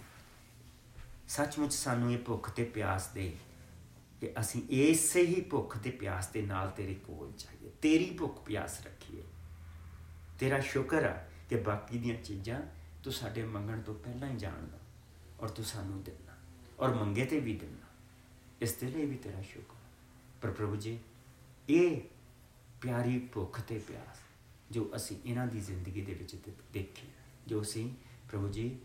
[1.28, 3.32] ਸੱਚਮੁੱਚ ਸਾਨੂੰ ਇਹ ਭੁੱਖ ਤੇ ਪਿਆਸ ਦੇ
[4.22, 8.80] ਕਿ ਅਸੀਂ ਇਸੇ ਹੀ ਭੁੱਖ ਤੇ ਪਿਆਸ ਦੇ ਨਾਲ ਤੇਰੇ ਕੋਲ ਚਾਹੀਏ ਤੇਰੀ ਭੁੱਖ ਪਿਆਸ
[8.86, 9.24] ਰੱਖੀਏ।
[10.40, 11.14] ਤੇਰਾ ਸ਼ੁਕਰ ਆ
[11.50, 12.62] ਕਿ ਬਾਕੀ ਦੀਆਂ ਚੀਜ਼ਾਂ
[13.04, 14.80] ਤੂੰ ਸਾਡੇ ਮੰਗਣ ਤੋਂ ਪਹਿਲਾਂ ਹੀ ਜਾਣਦਾ
[15.40, 16.34] ਔਰ ਤੂੰ ਸਾਨੂੰ ਦਿੰਦਾ
[16.80, 17.88] ਔਰ ਮੰਗੇ ਤੇ ਵੀ ਦਿੰਦਾ।
[18.62, 19.76] ਇਸ ਦੇ ਲਈ ਵੀ ਤੇਰਾ ਸ਼ੁਕਰ
[20.42, 21.00] ਪਰ ਪ੍ਰਭੂ ਜੀ,
[21.70, 22.02] ਇਹ
[22.82, 24.18] ਪਿਆਰੀ ਭੁੱਖ ਤੇ ਪਿਆਸ
[24.72, 26.36] ਜੋ ਅਸੀਂ ਇਹਨਾਂ ਦੀ ਜ਼ਿੰਦਗੀ ਦੇ ਵਿੱਚ
[26.74, 27.08] ਦੇਖੀ
[27.48, 27.90] ਜੋ ਅਸੀਂ
[28.30, 28.78] ਪ੍ਰਭੂ ਜੀ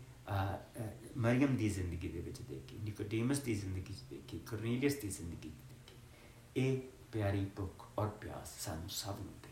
[1.17, 5.63] ਮਰੀਮ ਦੀ ਜ਼ਿੰਦਗੀ ਦੇ ਵਿੱਚ ਦੇਖੀ ਨਿਕੋਡੀਮਸ ਦੀ ਜ਼ਿੰਦਗੀ ਵਿੱਚ ਦੇਖੀ ਕਰਨੀਲੀਅਸ ਦੀ ਜ਼ਿੰਦਗੀ ਵਿੱਚ
[5.69, 9.49] ਦੇਖੀ ਇਹ ਪਿਆਰੀ ਭੁੱਖ ਔਰ ਪਿਆਸ ਸਾਨੂੰ ਸਭ ਨੂੰ ਦੇ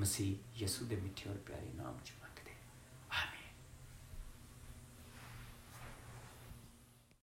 [0.00, 2.12] ਮਸੀਹ ਯਿਸੂ ਦੇ ਮਿੱਠੇ ਔਰ ਪਿਆਰੇ ਨਾਮ ਚ